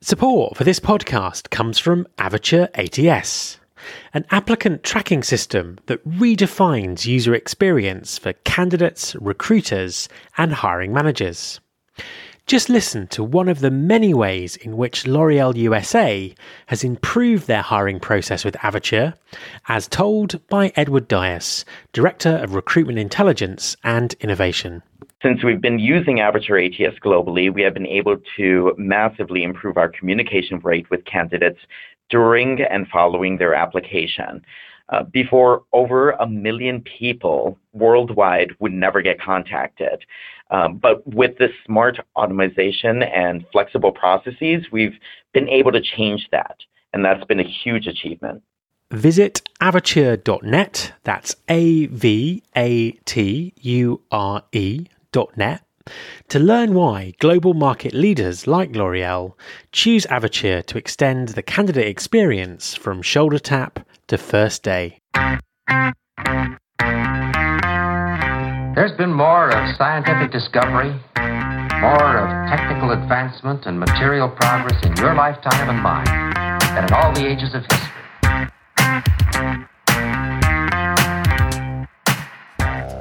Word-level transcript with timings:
Support 0.00 0.56
for 0.56 0.62
this 0.62 0.78
podcast 0.78 1.50
comes 1.50 1.76
from 1.76 2.06
Avature 2.18 2.68
ATS, 2.74 3.58
an 4.14 4.26
applicant 4.30 4.84
tracking 4.84 5.24
system 5.24 5.76
that 5.86 6.08
redefines 6.08 7.04
user 7.04 7.34
experience 7.34 8.16
for 8.16 8.32
candidates, 8.44 9.16
recruiters, 9.16 10.08
and 10.36 10.52
hiring 10.52 10.92
managers. 10.92 11.58
Just 12.48 12.70
listen 12.70 13.06
to 13.08 13.22
one 13.22 13.50
of 13.50 13.60
the 13.60 13.70
many 13.70 14.14
ways 14.14 14.56
in 14.56 14.78
which 14.78 15.06
L'Oreal 15.06 15.54
USA 15.54 16.34
has 16.64 16.82
improved 16.82 17.46
their 17.46 17.60
hiring 17.60 18.00
process 18.00 18.42
with 18.42 18.54
Avature, 18.62 19.12
as 19.68 19.86
told 19.86 20.40
by 20.48 20.72
Edward 20.74 21.08
Dias, 21.08 21.66
Director 21.92 22.36
of 22.36 22.54
Recruitment 22.54 22.98
Intelligence 22.98 23.76
and 23.84 24.14
Innovation. 24.20 24.82
Since 25.22 25.44
we've 25.44 25.60
been 25.60 25.78
using 25.78 26.20
Avature 26.20 26.64
ATS 26.64 26.98
globally, 27.00 27.52
we 27.52 27.60
have 27.60 27.74
been 27.74 27.86
able 27.86 28.16
to 28.38 28.74
massively 28.78 29.42
improve 29.42 29.76
our 29.76 29.90
communication 29.90 30.58
rate 30.60 30.88
with 30.88 31.04
candidates 31.04 31.60
during 32.08 32.62
and 32.62 32.88
following 32.88 33.36
their 33.36 33.54
application. 33.54 34.42
Uh, 34.90 35.02
before, 35.02 35.64
over 35.74 36.12
a 36.12 36.26
million 36.26 36.80
people 36.80 37.58
worldwide 37.74 38.52
would 38.58 38.72
never 38.72 39.02
get 39.02 39.20
contacted. 39.20 40.02
Um, 40.50 40.78
but 40.78 41.06
with 41.06 41.36
this 41.38 41.50
smart 41.66 41.98
automation 42.16 43.02
and 43.02 43.44
flexible 43.52 43.92
processes, 43.92 44.66
we've 44.72 44.98
been 45.34 45.48
able 45.48 45.72
to 45.72 45.80
change 45.80 46.28
that. 46.32 46.56
And 46.92 47.04
that's 47.04 47.24
been 47.24 47.40
a 47.40 47.48
huge 47.64 47.86
achievement. 47.86 48.42
Visit 48.90 49.42
avature.net, 49.60 50.94
that's 51.04 51.36
A 51.48 51.86
V 51.86 52.42
A 52.56 52.92
T 52.92 53.52
U 53.60 54.00
R 54.10 54.42
E 54.52 54.86
net 55.36 55.62
to 56.28 56.38
learn 56.38 56.74
why 56.74 57.14
global 57.18 57.54
market 57.54 57.94
leaders 57.94 58.46
like 58.46 58.76
L'Oreal 58.76 59.32
choose 59.72 60.06
Avature 60.06 60.64
to 60.66 60.78
extend 60.78 61.30
the 61.30 61.42
candidate 61.42 61.86
experience 61.86 62.74
from 62.74 63.00
shoulder 63.00 63.38
tap 63.38 63.86
to 64.06 64.18
first 64.18 64.62
day. 64.62 65.00
There's 68.78 68.92
been 68.92 69.12
more 69.12 69.48
of 69.50 69.76
scientific 69.76 70.30
discovery, 70.30 70.90
more 71.80 72.16
of 72.16 72.48
technical 72.48 72.92
advancement 72.92 73.66
and 73.66 73.76
material 73.76 74.28
progress 74.28 74.80
in 74.86 74.94
your 74.98 75.16
lifetime 75.16 75.68
and 75.68 75.82
mine 75.82 76.04
than 76.76 76.84
in 76.84 76.92
all 76.92 77.12
the 77.12 77.26
ages 77.26 77.56
of 77.56 77.62
history. 77.62 77.90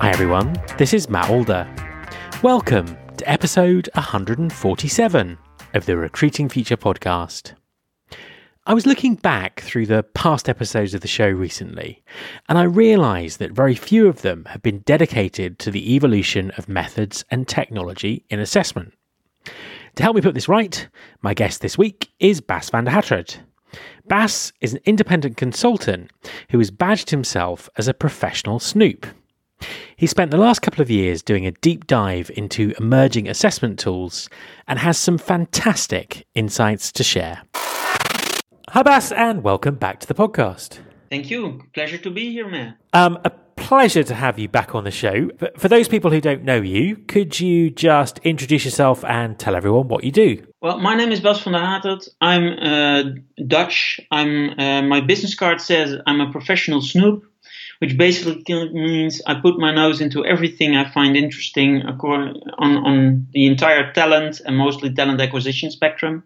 Hi 0.01 0.09
everyone, 0.09 0.55
this 0.79 0.95
is 0.95 1.11
Matt 1.11 1.29
Alder. 1.29 1.71
Welcome 2.41 2.97
to 3.17 3.29
episode 3.29 3.87
147 3.93 5.37
of 5.75 5.85
the 5.85 5.95
Recruiting 5.95 6.49
Future 6.49 6.77
podcast. 6.77 7.53
I 8.67 8.73
was 8.73 8.85
looking 8.85 9.15
back 9.15 9.61
through 9.61 9.85
the 9.85 10.03
past 10.03 10.49
episodes 10.49 10.93
of 10.93 10.99
the 10.99 11.07
show 11.07 11.29
recently, 11.29 12.03
and 12.49 12.57
I 12.57 12.63
realised 12.63 13.39
that 13.39 13.53
very 13.53 13.75
few 13.75 14.09
of 14.09 14.23
them 14.23 14.43
have 14.43 14.61
been 14.61 14.79
dedicated 14.79 15.57
to 15.59 15.71
the 15.71 15.95
evolution 15.95 16.51
of 16.57 16.67
methods 16.67 17.23
and 17.31 17.47
technology 17.47 18.25
in 18.29 18.41
assessment. 18.41 18.93
To 19.95 20.03
help 20.03 20.17
me 20.17 20.21
put 20.21 20.33
this 20.33 20.49
right, 20.49 20.85
my 21.21 21.33
guest 21.33 21.61
this 21.61 21.77
week 21.77 22.09
is 22.19 22.41
Bas 22.41 22.69
van 22.69 22.83
de 22.83 22.91
Haterd. 22.91 23.37
Bas 24.09 24.51
is 24.59 24.73
an 24.73 24.81
independent 24.83 25.37
consultant 25.37 26.11
who 26.49 26.57
has 26.57 26.69
badged 26.69 27.09
himself 27.09 27.69
as 27.77 27.87
a 27.87 27.93
professional 27.93 28.59
snoop. 28.59 29.07
He 29.95 30.07
spent 30.07 30.29
the 30.29 30.35
last 30.35 30.61
couple 30.61 30.81
of 30.81 30.91
years 30.91 31.21
doing 31.21 31.47
a 31.47 31.51
deep 31.51 31.87
dive 31.87 32.29
into 32.35 32.73
emerging 32.77 33.29
assessment 33.29 33.79
tools 33.79 34.29
and 34.67 34.77
has 34.77 34.97
some 34.97 35.17
fantastic 35.17 36.27
insights 36.35 36.91
to 36.91 37.03
share. 37.05 37.43
Hi, 38.71 38.83
Bas, 38.83 39.13
and 39.13 39.43
welcome 39.43 39.75
back 39.75 40.01
to 40.01 40.07
the 40.07 40.13
podcast. 40.13 40.79
Thank 41.09 41.31
you. 41.31 41.61
Pleasure 41.73 41.97
to 41.99 42.11
be 42.11 42.33
here, 42.33 42.49
man. 42.49 42.75
Um, 42.91 43.17
a 43.23 43.29
pleasure 43.55 44.03
to 44.03 44.13
have 44.13 44.37
you 44.37 44.49
back 44.49 44.75
on 44.75 44.83
the 44.83 44.91
show. 44.91 45.29
But 45.39 45.57
for 45.57 45.69
those 45.69 45.87
people 45.87 46.11
who 46.11 46.19
don't 46.19 46.43
know 46.43 46.59
you, 46.59 46.97
could 46.97 47.39
you 47.39 47.69
just 47.69 48.19
introduce 48.19 48.65
yourself 48.65 49.05
and 49.05 49.39
tell 49.39 49.55
everyone 49.55 49.87
what 49.87 50.03
you 50.03 50.11
do? 50.11 50.45
Well, 50.61 50.79
my 50.79 50.95
name 50.95 51.13
is 51.13 51.21
Bas 51.21 51.41
van 51.43 51.53
de 51.53 51.59
Haterd. 51.59 52.09
I'm 52.19 52.59
uh, 52.59 53.03
Dutch. 53.47 54.01
I'm 54.11 54.59
uh, 54.59 54.81
my 54.81 54.99
business 54.99 55.33
card 55.33 55.61
says 55.61 55.95
I'm 56.05 56.19
a 56.19 56.29
professional 56.29 56.81
snoop 56.81 57.23
which 57.79 57.97
basically 57.97 58.43
means 58.73 59.21
I 59.27 59.35
put 59.35 59.59
my 59.59 59.73
nose 59.73 60.01
into 60.01 60.25
everything 60.25 60.75
I 60.75 60.89
find 60.89 61.15
interesting 61.15 61.83
on, 61.83 62.41
on 62.59 63.27
the 63.33 63.45
entire 63.45 63.93
talent 63.93 64.41
and 64.45 64.57
mostly 64.57 64.93
talent 64.93 65.21
acquisition 65.21 65.69
spectrum. 65.69 66.23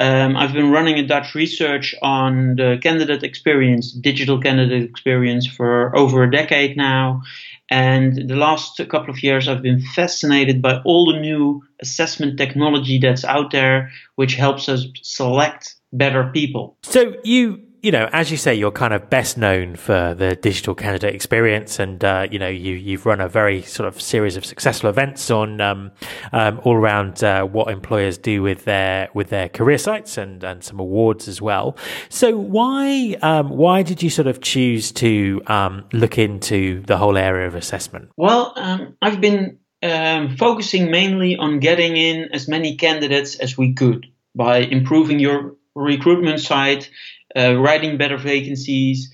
Um, 0.00 0.34
I've 0.34 0.54
been 0.54 0.70
running 0.70 0.98
a 0.98 1.06
Dutch 1.06 1.34
research 1.34 1.94
on 2.00 2.56
the 2.56 2.78
candidate 2.82 3.22
experience, 3.22 3.92
digital 3.92 4.40
candidate 4.40 4.82
experience, 4.82 5.46
for 5.46 5.94
over 5.94 6.22
a 6.24 6.30
decade 6.30 6.74
now. 6.74 7.22
And 7.68 8.28
the 8.28 8.34
last 8.34 8.80
couple 8.88 9.10
of 9.10 9.22
years, 9.22 9.46
I've 9.46 9.62
been 9.62 9.82
fascinated 9.82 10.62
by 10.62 10.80
all 10.86 11.12
the 11.12 11.20
new 11.20 11.62
assessment 11.80 12.38
technology 12.38 12.98
that's 12.98 13.24
out 13.24 13.50
there, 13.50 13.90
which 14.16 14.34
helps 14.34 14.70
us 14.70 14.86
select 15.02 15.76
better 15.92 16.24
people. 16.32 16.78
So 16.82 17.14
you 17.22 17.60
you 17.82 17.90
know, 17.90 18.08
as 18.12 18.30
you 18.30 18.36
say, 18.36 18.54
you're 18.54 18.70
kind 18.70 18.92
of 18.92 19.08
best 19.08 19.38
known 19.38 19.74
for 19.74 20.14
the 20.14 20.36
digital 20.36 20.74
candidate 20.74 21.14
experience, 21.14 21.78
and 21.78 22.04
uh, 22.04 22.26
you 22.30 22.38
know, 22.38 22.48
you 22.48 22.74
you've 22.74 23.06
run 23.06 23.20
a 23.20 23.28
very 23.28 23.62
sort 23.62 23.88
of 23.88 24.00
series 24.00 24.36
of 24.36 24.44
successful 24.44 24.90
events 24.90 25.30
on 25.30 25.60
um, 25.60 25.90
um, 26.32 26.60
all 26.64 26.74
around 26.74 27.24
uh, 27.24 27.44
what 27.44 27.68
employers 27.68 28.18
do 28.18 28.42
with 28.42 28.64
their 28.64 29.08
with 29.14 29.30
their 29.30 29.48
career 29.48 29.78
sites, 29.78 30.18
and 30.18 30.44
and 30.44 30.62
some 30.62 30.78
awards 30.78 31.26
as 31.26 31.40
well. 31.40 31.76
So 32.08 32.36
why 32.36 33.16
um, 33.22 33.48
why 33.48 33.82
did 33.82 34.02
you 34.02 34.10
sort 34.10 34.26
of 34.26 34.40
choose 34.40 34.92
to 34.92 35.40
um, 35.46 35.84
look 35.92 36.18
into 36.18 36.82
the 36.82 36.98
whole 36.98 37.16
area 37.16 37.46
of 37.46 37.54
assessment? 37.54 38.10
Well, 38.16 38.52
um, 38.56 38.96
I've 39.00 39.20
been 39.20 39.58
um, 39.82 40.36
focusing 40.36 40.90
mainly 40.90 41.36
on 41.36 41.60
getting 41.60 41.96
in 41.96 42.28
as 42.32 42.46
many 42.46 42.76
candidates 42.76 43.36
as 43.36 43.56
we 43.56 43.72
could 43.72 44.06
by 44.34 44.58
improving 44.58 45.18
your 45.18 45.56
recruitment 45.74 46.40
site 46.40 46.90
writing 47.36 47.98
better 47.98 48.16
vacancies, 48.16 49.10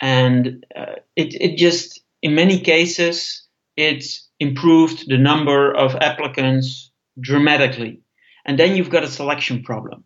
and 0.00 0.64
uh, 0.76 0.96
it 1.16 1.34
it 1.34 1.56
just 1.56 2.00
in 2.20 2.34
many 2.34 2.60
cases 2.60 3.46
it's 3.76 4.28
improved 4.38 5.08
the 5.08 5.18
number 5.18 5.72
of 5.74 5.94
applicants 5.96 6.90
dramatically, 7.20 8.00
and 8.44 8.58
then 8.58 8.76
you've 8.76 8.90
got 8.90 9.04
a 9.04 9.08
selection 9.08 9.62
problem. 9.62 10.04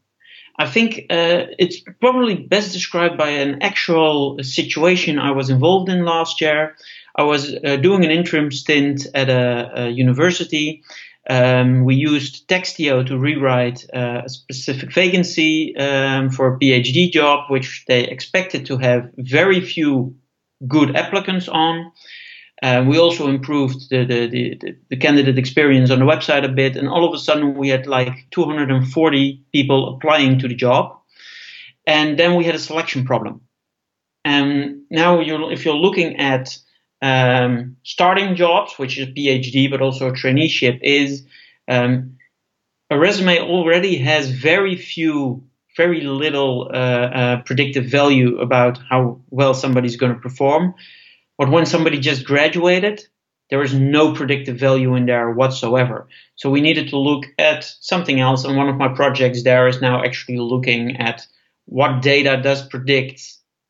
I 0.59 0.67
think 0.67 1.07
uh, 1.11 1.53
it's 1.59 1.81
probably 2.01 2.35
best 2.35 2.73
described 2.73 3.19
by 3.19 3.29
an 3.29 3.63
actual 3.63 4.39
situation 4.43 5.19
I 5.19 5.33
was 5.33 5.51
involved 5.51 5.91
in 5.91 6.05
last 6.05 6.41
year. 6.41 6.77
I 7.15 7.25
was 7.25 7.55
uh, 7.55 7.77
doing 7.77 8.05
an 8.05 8.11
interim 8.11 8.51
stint 8.51 9.07
at 9.15 9.29
a, 9.29 9.83
a 9.83 9.89
university 9.89 10.83
um, 11.29 11.85
we 11.85 11.97
used 11.97 12.49
Textio 12.49 13.05
to 13.07 13.19
rewrite 13.19 13.85
uh, 13.93 14.23
a 14.25 14.29
specific 14.29 14.93
vacancy 14.93 15.77
um, 15.77 16.31
for 16.31 16.55
a 16.55 16.59
PhD 16.59 17.11
job, 17.11 17.51
which 17.51 17.85
they 17.89 18.05
expected 18.05 18.67
to 18.67 18.79
have 18.79 19.11
very 19.17 19.61
few 19.61 20.17
good 20.67 20.95
applicants 20.95 21.49
on. 21.49 21.93
Uh, 22.63 22.85
we 22.89 22.99
also 22.99 23.29
improved 23.29 23.91
the, 23.91 24.05
the, 24.05 24.29
the, 24.29 24.77
the, 24.89 24.97
candidate 24.97 25.37
experience 25.37 25.91
on 25.91 25.99
the 25.99 26.07
website 26.07 26.45
a 26.45 26.49
bit, 26.49 26.77
and 26.77 26.89
all 26.89 27.07
of 27.07 27.13
a 27.13 27.19
sudden 27.19 27.55
we 27.55 27.69
had 27.69 27.87
like 27.87 28.31
240 28.31 29.45
people 29.53 29.95
applying 29.95 30.39
to 30.39 30.49
the 30.49 30.55
job. 30.55 30.99
And 31.87 32.19
then 32.19 32.35
we 32.35 32.45
had 32.45 32.55
a 32.55 32.59
selection 32.59 33.05
problem. 33.05 33.43
And 34.25 34.83
now, 34.91 35.21
you're, 35.21 35.53
if 35.53 35.65
you're 35.65 35.75
looking 35.75 36.17
at 36.17 36.57
um, 37.03 37.77
starting 37.83 38.37
jobs, 38.37 38.75
which 38.79 38.99
is 38.99 39.09
PhD, 39.09 39.71
but 39.71 39.83
also 39.83 40.11
traineeship, 40.11 40.81
is 40.83 41.27
um, 41.69 42.17
a 42.91 42.99
resume 42.99 43.39
already 43.39 43.99
has 43.99 44.31
very 44.31 44.77
few, 44.77 45.45
very 45.77 46.03
little 46.03 46.71
uh, 46.73 46.77
uh, 46.77 47.43
predictive 47.43 47.87
value 47.87 48.39
about 48.39 48.79
how 48.89 49.21
well 49.31 49.55
somebody's 49.55 49.97
going 49.97 50.15
to 50.15 50.21
perform. 50.21 50.75
But 51.39 51.51
when 51.51 51.67
somebody 51.67 51.99
just 51.99 52.25
graduated, 52.25 53.05
there 53.51 53.63
is 53.63 53.75
no 53.75 54.15
predictive 54.15 54.59
value 54.59 54.95
in 54.97 55.07
there 55.07 55.31
whatsoever. 55.31 56.09
So 56.35 56.51
we 56.51 56.61
needed 56.61 56.89
to 56.89 56.99
look 56.99 57.27
at 57.39 57.65
something 57.81 58.21
else. 58.21 58.45
And 58.45 58.57
one 58.57 58.69
of 58.69 58.77
my 58.77 58.89
projects 58.89 59.43
there 59.43 59.69
is 59.69 59.81
now 59.81 60.03
actually 60.03 60.39
looking 60.39 60.97
at 60.97 61.27
what 61.67 62.03
data 62.03 62.41
does 62.43 62.67
predict 62.67 63.21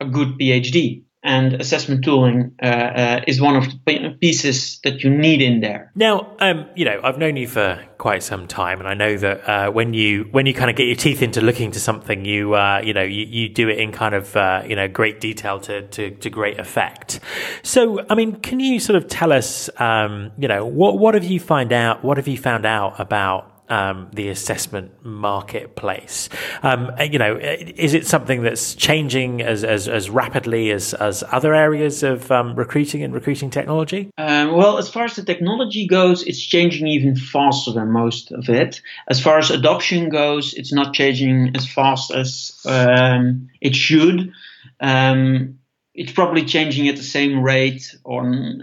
a 0.00 0.06
good 0.06 0.38
PhD 0.38 1.02
and 1.26 1.54
assessment 1.54 2.04
tooling 2.04 2.54
uh, 2.62 2.66
uh, 2.66 3.20
is 3.26 3.40
one 3.40 3.56
of 3.56 3.64
the 3.84 4.16
pieces 4.20 4.78
that 4.84 5.02
you 5.02 5.10
need 5.10 5.42
in 5.42 5.60
there. 5.60 5.90
Now, 5.94 6.34
um, 6.38 6.66
you 6.76 6.84
know, 6.84 7.00
I've 7.02 7.18
known 7.18 7.36
you 7.36 7.48
for 7.48 7.84
quite 7.98 8.22
some 8.22 8.46
time, 8.46 8.78
and 8.78 8.88
I 8.88 8.94
know 8.94 9.16
that 9.16 9.48
uh, 9.48 9.70
when 9.72 9.92
you 9.92 10.28
when 10.30 10.46
you 10.46 10.54
kind 10.54 10.70
of 10.70 10.76
get 10.76 10.84
your 10.84 10.96
teeth 10.96 11.22
into 11.22 11.40
looking 11.40 11.72
to 11.72 11.80
something, 11.80 12.24
you 12.24 12.54
uh, 12.54 12.80
you 12.82 12.94
know 12.94 13.02
you, 13.02 13.24
you 13.24 13.48
do 13.48 13.68
it 13.68 13.78
in 13.78 13.90
kind 13.90 14.14
of 14.14 14.36
uh, 14.36 14.62
you 14.66 14.76
know 14.76 14.86
great 14.88 15.20
detail 15.20 15.58
to, 15.60 15.82
to, 15.88 16.10
to 16.12 16.30
great 16.30 16.60
effect. 16.60 17.20
So, 17.62 18.06
I 18.08 18.14
mean, 18.14 18.36
can 18.36 18.60
you 18.60 18.78
sort 18.78 18.96
of 18.96 19.08
tell 19.08 19.32
us, 19.32 19.68
um, 19.80 20.30
you 20.38 20.46
know, 20.46 20.64
what 20.64 20.98
what 20.98 21.14
have 21.14 21.24
you 21.24 21.40
find 21.40 21.72
out? 21.72 22.04
What 22.04 22.16
have 22.18 22.28
you 22.28 22.38
found 22.38 22.64
out 22.64 23.00
about 23.00 23.55
um, 23.68 24.08
the 24.12 24.28
assessment 24.28 25.04
marketplace. 25.04 26.28
Um, 26.62 26.90
you 27.10 27.18
know, 27.18 27.36
is 27.36 27.94
it 27.94 28.06
something 28.06 28.42
that's 28.42 28.74
changing 28.74 29.42
as 29.42 29.64
as, 29.64 29.88
as 29.88 30.10
rapidly 30.10 30.70
as 30.70 30.94
as 30.94 31.24
other 31.32 31.54
areas 31.54 32.02
of 32.02 32.30
um, 32.30 32.54
recruiting 32.54 33.02
and 33.02 33.14
recruiting 33.14 33.50
technology? 33.50 34.10
Um, 34.18 34.56
well, 34.56 34.78
as 34.78 34.88
far 34.88 35.04
as 35.04 35.16
the 35.16 35.24
technology 35.24 35.86
goes, 35.86 36.22
it's 36.22 36.40
changing 36.40 36.86
even 36.86 37.16
faster 37.16 37.72
than 37.72 37.90
most 37.90 38.32
of 38.32 38.48
it. 38.48 38.80
As 39.08 39.20
far 39.20 39.38
as 39.38 39.50
adoption 39.50 40.08
goes, 40.08 40.54
it's 40.54 40.72
not 40.72 40.94
changing 40.94 41.52
as 41.56 41.66
fast 41.66 42.10
as 42.10 42.60
um, 42.66 43.48
it 43.60 43.74
should. 43.74 44.32
Um, 44.80 45.58
it's 45.94 46.12
probably 46.12 46.44
changing 46.44 46.88
at 46.88 46.96
the 46.96 47.02
same 47.02 47.42
rate 47.42 47.96
on 48.04 48.62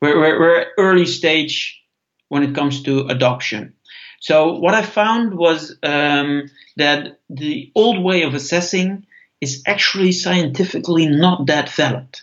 we're, 0.00 0.18
we're, 0.18 0.40
we're 0.40 0.66
early 0.78 1.06
stage 1.06 1.82
when 2.28 2.42
it 2.42 2.54
comes 2.54 2.82
to 2.84 3.06
adoption. 3.06 3.74
So 4.20 4.58
what 4.58 4.74
I 4.74 4.82
found 4.82 5.34
was 5.34 5.76
um, 5.82 6.50
that 6.76 7.20
the 7.30 7.70
old 7.74 8.02
way 8.02 8.22
of 8.22 8.34
assessing 8.34 9.06
is 9.40 9.62
actually 9.66 10.12
scientifically 10.12 11.06
not 11.06 11.46
that 11.46 11.70
valid. 11.70 12.18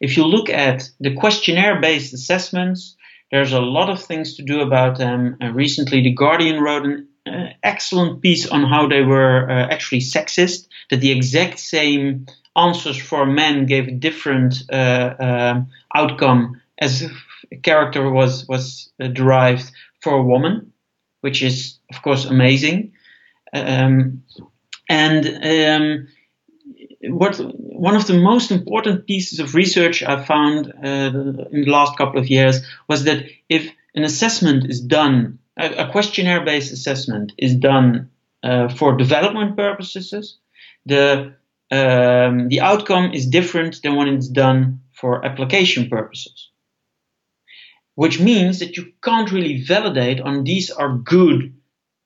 If 0.00 0.16
you 0.16 0.24
look 0.24 0.48
at 0.48 0.88
the 1.00 1.14
questionnaire-based 1.14 2.14
assessments, 2.14 2.96
there's 3.30 3.52
a 3.52 3.60
lot 3.60 3.90
of 3.90 4.02
things 4.02 4.36
to 4.36 4.42
do 4.42 4.60
about 4.60 4.98
them. 4.98 5.36
Uh, 5.42 5.50
recently, 5.52 6.02
The 6.02 6.12
Guardian 6.12 6.60
wrote 6.60 6.84
an 6.84 7.08
uh, 7.26 7.46
excellent 7.62 8.22
piece 8.22 8.48
on 8.48 8.64
how 8.64 8.88
they 8.88 9.02
were 9.02 9.48
uh, 9.48 9.68
actually 9.70 10.00
sexist, 10.00 10.68
that 10.90 11.00
the 11.00 11.12
exact 11.12 11.58
same 11.58 12.26
answers 12.56 12.96
for 12.96 13.26
men 13.26 13.66
gave 13.66 13.88
a 13.88 13.92
different 13.92 14.64
uh, 14.72 15.14
um, 15.20 15.68
outcome 15.94 16.60
as 16.78 17.02
a 17.02 17.56
character 17.62 18.10
was 18.10 18.46
was 18.48 18.90
uh, 19.00 19.06
derived 19.08 19.70
for 20.00 20.14
a 20.14 20.22
woman, 20.22 20.72
which 21.20 21.42
is 21.42 21.78
of 21.92 22.02
course 22.02 22.24
amazing. 22.24 22.92
Um, 23.52 24.24
and 24.88 25.26
um, 25.26 26.08
what 27.02 27.36
one 27.36 27.96
of 27.96 28.06
the 28.06 28.18
most 28.18 28.50
important 28.50 29.06
pieces 29.06 29.40
of 29.40 29.54
research 29.54 30.02
I 30.02 30.24
found 30.24 30.72
uh, 30.84 31.46
in 31.52 31.62
the 31.64 31.70
last 31.70 31.96
couple 31.96 32.20
of 32.20 32.28
years 32.28 32.60
was 32.88 33.04
that 33.04 33.24
if 33.48 33.70
an 33.94 34.04
assessment 34.04 34.70
is 34.70 34.80
done, 34.80 35.38
a, 35.58 35.86
a 35.86 35.90
questionnaire-based 35.90 36.72
assessment 36.72 37.32
is 37.38 37.54
done 37.54 38.10
uh, 38.42 38.68
for 38.68 38.96
development 38.96 39.56
purposes, 39.56 40.38
the 40.86 41.34
um, 41.72 42.48
the 42.48 42.60
outcome 42.60 43.12
is 43.12 43.26
different 43.26 43.80
than 43.82 43.94
when 43.94 44.08
it's 44.08 44.28
done 44.28 44.80
for 44.92 45.24
application 45.24 45.88
purposes. 45.88 46.49
Which 48.00 48.18
means 48.18 48.60
that 48.60 48.78
you 48.78 48.94
can't 49.04 49.30
really 49.30 49.62
validate 49.62 50.22
on 50.22 50.44
these 50.44 50.70
are 50.70 50.96
good 50.96 51.52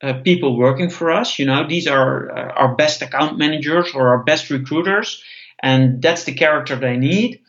uh, 0.03 0.15
people 0.25 0.57
working 0.57 0.89
for 0.89 1.09
us. 1.09 1.39
You 1.39 1.45
know, 1.45 1.65
these 1.69 1.87
are 1.87 2.37
uh, 2.37 2.51
our 2.51 2.75
best 2.75 3.01
account 3.01 3.37
managers 3.37 3.93
or 3.95 4.09
our 4.09 4.21
best 4.21 4.49
recruiters, 4.49 5.23
and 5.63 6.01
that's 6.01 6.25
the 6.25 6.33
character 6.33 6.75
they 6.75 6.97
need. 6.97 7.39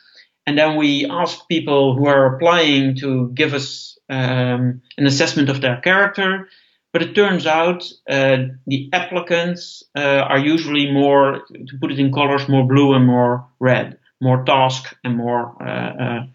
And 0.46 0.56
then 0.56 0.76
we 0.76 1.10
ask 1.10 1.48
people 1.48 1.96
who 1.96 2.06
are 2.06 2.36
applying 2.36 2.94
to 2.98 3.32
give 3.34 3.52
us 3.52 3.98
um, 4.08 4.80
an 4.96 5.06
assessment 5.06 5.48
of 5.48 5.60
their 5.60 5.80
character. 5.80 6.48
But 6.92 7.02
it 7.02 7.16
turns 7.16 7.48
out 7.48 7.82
uh, 8.08 8.54
the 8.64 8.90
applicants 8.92 9.82
uh, 9.98 10.22
are 10.30 10.38
usually 10.38 10.92
more, 10.92 11.40
to 11.48 11.78
put 11.80 11.90
it 11.90 11.98
in 11.98 12.12
colors, 12.12 12.48
more 12.48 12.64
blue 12.64 12.94
and 12.94 13.04
more 13.04 13.48
red, 13.58 13.98
more 14.20 14.44
task 14.44 14.96
and 15.02 15.16
more 15.16 15.60
uh, 15.60 16.04
uh 16.04 16.26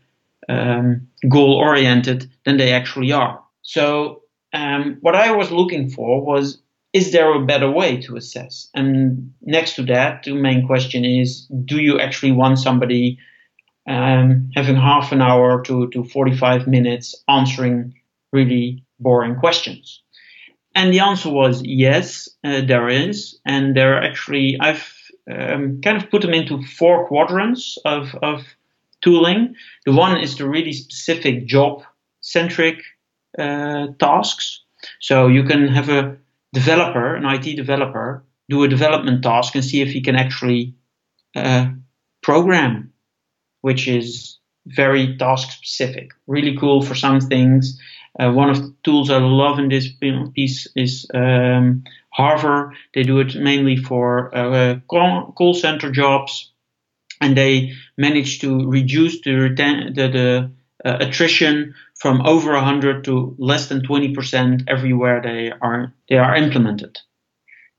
um, 0.52 1.08
goal 1.30 1.54
oriented 1.54 2.30
than 2.46 2.58
they 2.58 2.74
actually 2.74 3.12
are. 3.12 3.42
So 3.62 4.24
um, 4.54 4.98
what 5.02 5.16
I 5.16 5.32
was 5.32 5.52
looking 5.52 5.90
for 5.90 6.24
was 6.26 6.62
is 6.94 7.14
there 7.14 7.34
a 7.34 7.46
better 7.46 7.72
way 7.72 8.02
to 8.02 8.18
assess? 8.18 8.70
And 8.74 9.34
next 9.42 9.76
to 9.76 9.84
that, 9.84 10.24
the 10.24 10.34
main 10.34 10.68
question 10.68 11.06
is 11.06 11.48
do 11.66 11.78
you 11.78 12.00
actually 12.00 12.34
want 12.34 12.60
somebody 12.60 13.18
um, 13.88 14.50
having 14.56 14.76
half 14.76 15.14
an 15.14 15.22
hour 15.22 15.62
to, 15.64 15.90
to 15.92 16.04
45 16.04 16.68
minutes 16.68 17.16
answering 17.30 17.94
really 18.34 18.84
boring 19.00 19.36
questions? 19.38 20.02
And 20.76 20.94
the 20.94 21.00
answer 21.00 21.30
was 21.30 21.62
yes, 21.64 22.30
uh, 22.44 22.62
there 22.62 22.90
is. 22.90 23.40
And 23.46 23.76
there 23.76 23.96
are 23.96 24.04
actually, 24.04 24.58
I've 24.60 24.94
um, 25.30 25.82
kind 25.82 25.98
of 25.98 26.10
put 26.10 26.22
them 26.22 26.34
into 26.34 26.62
four 26.64 27.08
quadrants 27.08 27.78
of, 27.86 28.16
of 28.22 28.44
tooling. 29.02 29.56
The 29.86 29.94
one 29.94 30.20
is 30.20 30.38
the 30.38 30.48
really 30.48 30.74
specific 30.74 31.46
job 31.46 31.84
centric 32.22 32.78
uh, 33.38 33.88
tasks. 34.00 34.62
So 35.00 35.28
you 35.28 35.44
can 35.44 35.68
have 35.68 35.90
a 35.90 36.18
developer, 36.54 37.16
an 37.16 37.26
IT 37.26 37.56
developer, 37.56 38.24
do 38.50 38.64
a 38.64 38.68
development 38.68 39.24
task 39.24 39.56
and 39.56 39.64
see 39.64 39.82
if 39.82 39.90
he 39.90 40.02
can 40.02 40.16
actually 40.16 40.76
uh, 41.36 41.68
program, 42.22 42.92
which 43.62 43.88
is 43.88 44.38
very 44.68 45.18
task 45.18 45.52
specific. 45.52 46.12
Really 46.28 46.58
cool 46.58 46.82
for 46.82 46.96
some 46.96 47.20
things. 47.20 47.80
Uh, 48.20 48.32
one 48.32 48.50
of 48.50 48.62
the 48.62 48.74
tools 48.84 49.10
I 49.10 49.18
love 49.18 49.58
in 49.58 49.70
this 49.70 49.88
piece 50.36 50.68
is 50.76 51.08
um, 51.14 51.84
Harver. 52.10 52.74
They 52.94 53.04
do 53.04 53.20
it 53.20 53.36
mainly 53.36 53.78
for 53.78 54.36
uh, 54.36 54.80
call, 54.90 55.32
call 55.38 55.54
center 55.54 55.90
jobs, 55.90 56.51
and 57.22 57.38
they 57.38 57.74
manage 57.98 58.40
to 58.40 58.68
reduce 58.70 59.22
the, 59.22 59.54
the, 59.96 60.08
the 60.08 60.52
uh, 60.84 60.98
attrition 61.00 61.76
from 62.00 62.22
over 62.26 62.54
100 62.54 63.04
to 63.06 63.36
less 63.38 63.70
than 63.70 63.82
20% 63.82 64.64
everywhere 64.68 65.22
they 65.22 65.52
are 65.62 65.94
they 66.10 66.18
are 66.18 66.36
implemented. 66.36 66.98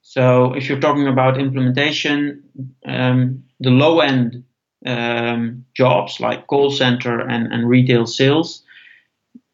So 0.03 0.55
if 0.55 0.69
you're 0.69 0.81
talking 0.81 1.09
about 1.09 1.41
implementation, 1.41 2.45
um, 2.87 3.45
the 3.59 3.71
low 3.71 4.01
end 4.01 4.45
um, 4.87 5.65
jobs 5.75 6.21
like 6.21 6.47
call 6.47 6.71
center 6.71 7.21
and, 7.21 7.53
and 7.53 7.69
retail 7.69 8.07
sales, 8.07 8.63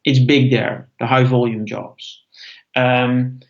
it's 0.05 0.19
big 0.19 0.51
there, 0.51 0.89
the 0.99 1.07
high 1.07 1.25
volume 1.25 1.67
jobs. 1.67 2.23
Um, 2.75 3.41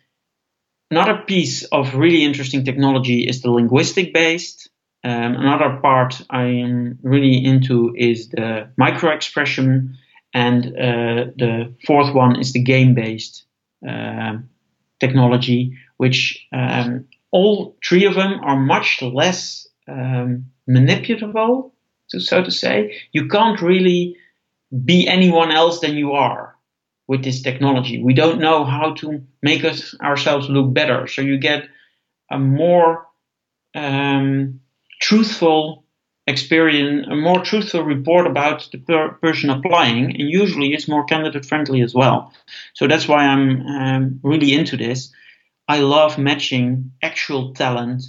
another 0.91 1.23
piece 1.25 1.63
of 1.63 1.95
really 1.95 2.23
interesting 2.23 2.65
technology 2.65 3.27
is 3.27 3.41
the 3.41 3.51
linguistic 3.51 4.13
based. 4.13 4.69
Um, 5.03 5.35
another 5.35 5.79
part 5.81 6.21
I 6.29 6.43
am 6.43 6.99
really 7.01 7.43
into 7.43 7.93
is 7.95 8.29
the 8.29 8.69
micro 8.77 9.11
expression, 9.11 9.97
and 10.33 10.65
uh, 10.67 11.31
the 11.37 11.73
fourth 11.85 12.13
one 12.13 12.39
is 12.39 12.51
the 12.51 12.61
game 12.61 12.95
based 12.95 13.45
uh, 13.87 14.37
technology, 14.99 15.77
which 15.97 16.45
um, 16.51 17.05
all 17.31 17.77
three 17.83 18.05
of 18.05 18.15
them 18.15 18.39
are 18.43 18.57
much 18.57 19.01
less 19.01 19.67
um, 19.87 20.45
manipulable, 20.69 21.71
so 22.07 22.43
to 22.43 22.51
say. 22.51 22.99
You 23.13 23.27
can't 23.27 23.61
really 23.61 24.17
be 24.83 25.07
anyone 25.07 25.51
else 25.51 25.79
than 25.79 25.95
you 25.95 26.11
are 26.11 26.55
with 27.07 27.23
this 27.23 27.41
technology. 27.41 28.03
We 28.03 28.13
don't 28.13 28.39
know 28.39 28.65
how 28.65 28.93
to 28.95 29.23
make 29.41 29.63
us 29.63 29.95
ourselves 30.01 30.47
look 30.49 30.73
better. 30.73 31.07
So 31.07 31.21
you 31.21 31.37
get 31.37 31.63
a 32.29 32.37
more 32.37 33.07
um, 33.73 34.59
truthful 35.09 35.83
experience, 36.27 37.07
a 37.09 37.15
more 37.15 37.43
truthful 37.43 37.81
report 37.81 38.27
about 38.27 38.69
the 38.71 38.77
per- 38.77 39.13
person 39.13 39.49
applying, 39.49 40.05
and 40.19 40.29
usually 40.29 40.71
it's 40.73 40.87
more 40.87 41.03
candidate 41.03 41.45
friendly 41.47 41.81
as 41.81 41.95
well. 41.95 42.31
So 42.75 42.87
that's 42.87 43.07
why 43.07 43.25
I'm 43.25 43.61
um, 43.65 44.19
really 44.21 44.53
into 44.53 44.77
this. 44.77 45.11
I 45.67 45.79
love 45.79 46.19
matching 46.19 46.91
actual 47.01 47.53
talent 47.55 48.03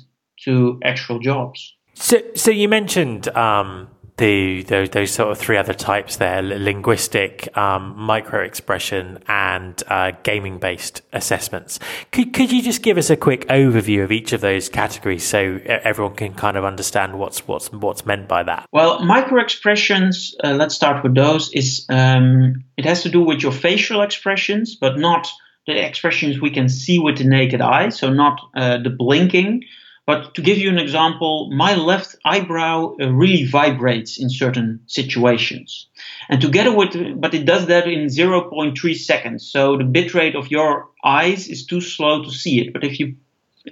to 0.45 0.79
actual 0.85 1.21
jobs. 1.21 1.75
So, 1.95 2.19
so 2.35 2.51
you 2.51 2.69
mentioned 2.69 3.29
um, 3.29 3.89
the 4.21 4.63
those, 4.63 4.91
those 4.91 5.11
sort 5.11 5.33
of 5.33 5.39
three 5.39 5.57
other 5.57 5.75
types 5.75 6.17
there: 6.17 6.43
linguistic, 6.43 7.57
um, 7.57 7.95
micro 7.97 8.45
expression, 8.45 9.19
and 9.27 9.83
uh, 9.89 10.13
gaming 10.23 10.59
based 10.59 11.03
assessments. 11.13 11.81
Could 12.13 12.33
could 12.33 12.53
you 12.53 12.63
just 12.63 12.83
give 12.83 12.99
us 12.99 13.11
a 13.11 13.17
quick 13.17 13.49
overview 13.49 14.05
of 14.05 14.13
each 14.13 14.33
of 14.33 14.41
those 14.41 14.69
categories 14.69 15.25
so 15.25 15.59
everyone 15.67 16.15
can 16.15 16.35
kind 16.35 16.57
of 16.57 16.65
understand 16.65 17.19
what's 17.19 17.49
what's 17.49 17.73
what's 17.73 18.07
meant 18.07 18.29
by 18.29 18.45
that? 18.45 18.69
Well, 18.71 19.03
micro 19.03 19.41
expressions. 19.41 20.37
Uh, 20.45 20.53
let's 20.53 20.75
start 20.75 21.03
with 21.03 21.15
those. 21.15 21.53
Is 21.53 21.87
um, 21.89 22.63
it 22.77 22.85
has 22.85 23.03
to 23.03 23.09
do 23.09 23.23
with 23.23 23.43
your 23.43 23.53
facial 23.53 24.03
expressions, 24.03 24.77
but 24.77 24.99
not 24.99 25.27
the 25.67 25.85
expressions 25.85 26.41
we 26.41 26.51
can 26.51 26.69
see 26.69 26.99
with 26.99 27.19
the 27.19 27.25
naked 27.25 27.61
eye. 27.63 27.89
So 27.89 28.13
not 28.13 28.39
uh, 28.55 28.79
the 28.79 28.91
blinking 28.91 29.65
but 30.11 30.35
to 30.35 30.43
give 30.43 30.59
you 30.59 30.71
an 30.71 30.79
example, 30.79 31.49
my 31.53 31.77
left 31.77 32.17
eyebrow 32.25 32.97
uh, 33.01 33.13
really 33.13 33.45
vibrates 33.45 34.19
in 34.19 34.29
certain 34.29 34.81
situations. 34.89 35.87
And 36.29 36.41
together 36.41 36.75
with, 36.75 36.93
but 37.21 37.33
it 37.33 37.45
does 37.45 37.67
that 37.67 37.87
in 37.87 38.07
0.3 38.07 38.97
seconds. 38.97 39.49
So 39.49 39.77
the 39.77 39.85
bitrate 39.85 40.35
of 40.37 40.51
your 40.51 40.89
eyes 41.05 41.47
is 41.47 41.65
too 41.65 41.81
slow 41.81 42.25
to 42.25 42.31
see 42.33 42.59
it. 42.61 42.73
But 42.73 42.83
if 42.83 42.99
you 42.99 43.15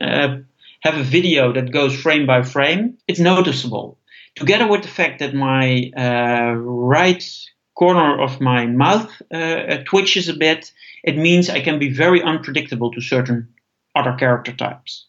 uh, 0.00 0.37
have 0.83 0.97
a 0.97 1.02
video 1.02 1.52
that 1.54 1.73
goes 1.73 2.00
frame 2.00 2.25
by 2.25 2.42
frame, 2.42 2.99
it's 3.09 3.18
noticeable. 3.18 3.99
Together 4.37 4.68
with 4.68 4.83
the 4.83 4.95
fact 5.00 5.18
that 5.18 5.35
my 5.35 5.90
uh, 5.97 6.52
right 6.54 7.25
corner 7.75 8.23
of 8.23 8.40
my 8.40 8.64
mouth 8.66 9.11
uh, 9.35 9.78
twitches 9.87 10.28
a 10.28 10.35
bit, 10.35 10.71
it 11.02 11.16
means 11.16 11.50
I 11.50 11.62
can 11.62 11.80
be 11.80 11.92
very 11.92 12.23
unpredictable 12.23 12.92
to 12.92 13.00
certain 13.00 13.49
other 13.97 14.12
character 14.12 14.52
types. 14.52 15.08